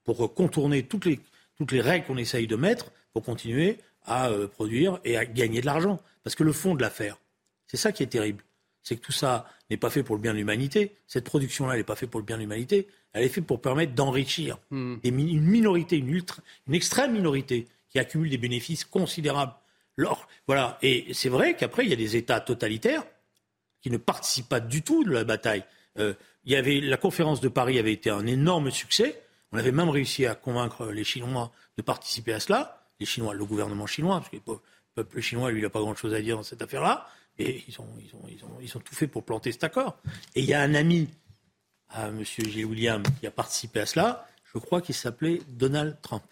[0.04, 1.20] pour contourner toutes les,
[1.56, 5.60] toutes les règles qu'on essaye de mettre pour continuer à euh, produire et à gagner
[5.60, 6.00] de l'argent.
[6.22, 7.18] Parce que le fond de l'affaire,
[7.66, 8.44] c'est ça qui est terrible.
[8.82, 10.96] C'est que tout ça n'est pas fait pour le bien de l'humanité.
[11.08, 12.86] Cette production-là n'est pas faite pour le bien de l'humanité.
[13.12, 14.96] Elle est faite pour permettre d'enrichir hmm.
[15.02, 19.54] une minorité, une, ultra, une extrême minorité qui accumule des bénéfices considérables.
[20.46, 20.78] voilà.
[20.82, 23.04] Et c'est vrai qu'après, il y a des États totalitaires
[23.80, 25.64] qui ne participent pas du tout de la bataille.
[25.98, 26.14] Euh,
[26.46, 29.20] il y avait, la conférence de Paris avait été un énorme succès.
[29.52, 32.82] On avait même réussi à convaincre les Chinois de participer à cela.
[33.00, 34.58] Les Chinois, le gouvernement chinois, parce que le
[34.94, 37.06] peuple chinois, lui, n'a pas grand-chose à dire dans cette affaire-là.
[37.38, 39.98] Et ils ont, ils, ont, ils, ont, ils ont tout fait pour planter cet accord.
[40.34, 41.08] Et il y a un ami
[41.90, 42.24] à M.
[42.24, 46.24] Gilles William qui a participé à cela, je crois qu'il s'appelait Donald Trump.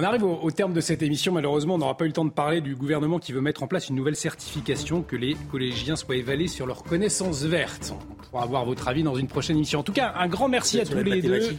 [0.00, 1.32] On arrive au, terme de cette émission.
[1.32, 3.66] Malheureusement, on n'aura pas eu le temps de parler du gouvernement qui veut mettre en
[3.66, 7.92] place une nouvelle certification que les collégiens soient évalués sur leurs connaissances vertes.
[7.92, 9.80] On pourra avoir votre avis dans une prochaine émission.
[9.80, 11.50] En tout cas, un grand merci à tous les deux.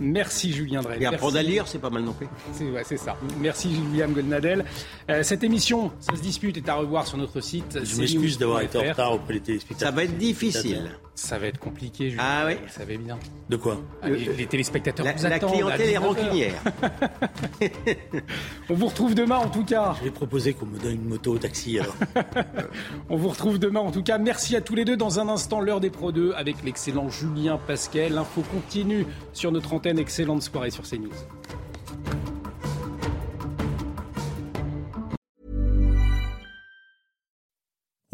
[0.00, 0.98] Merci Julien Drey.
[1.00, 2.26] Et apprendre à lire, c'est pas mal non plus.
[2.82, 3.16] C'est ça.
[3.38, 4.64] Merci William Goldnadel.
[5.08, 7.78] Euh, cette émission, ça se dispute, est à revoir sur notre site.
[7.84, 9.90] Je m'excuse d'avoir été en retard auprès des téléspectateurs.
[9.90, 10.90] Ça va être difficile.
[11.14, 12.24] Ça va être compliqué, Julien.
[12.26, 13.18] Ah oui Ça va bien.
[13.48, 16.54] De quoi ah, les, téléspectateurs la, vous la clientèle est rancunière.
[18.68, 19.94] On vous retrouve demain en tout cas.
[20.00, 21.94] Je vais proposer qu'on me donne une moto au taxi alors.
[23.08, 24.18] On vous retrouve demain en tout cas.
[24.18, 24.96] Merci à tous les deux.
[24.96, 28.08] Dans un instant, l'heure des Pro 2 avec l'excellent Julien Pasquet.
[28.08, 29.98] L'info continue sur notre antenne.
[29.98, 31.10] Excellente soirée sur CNews.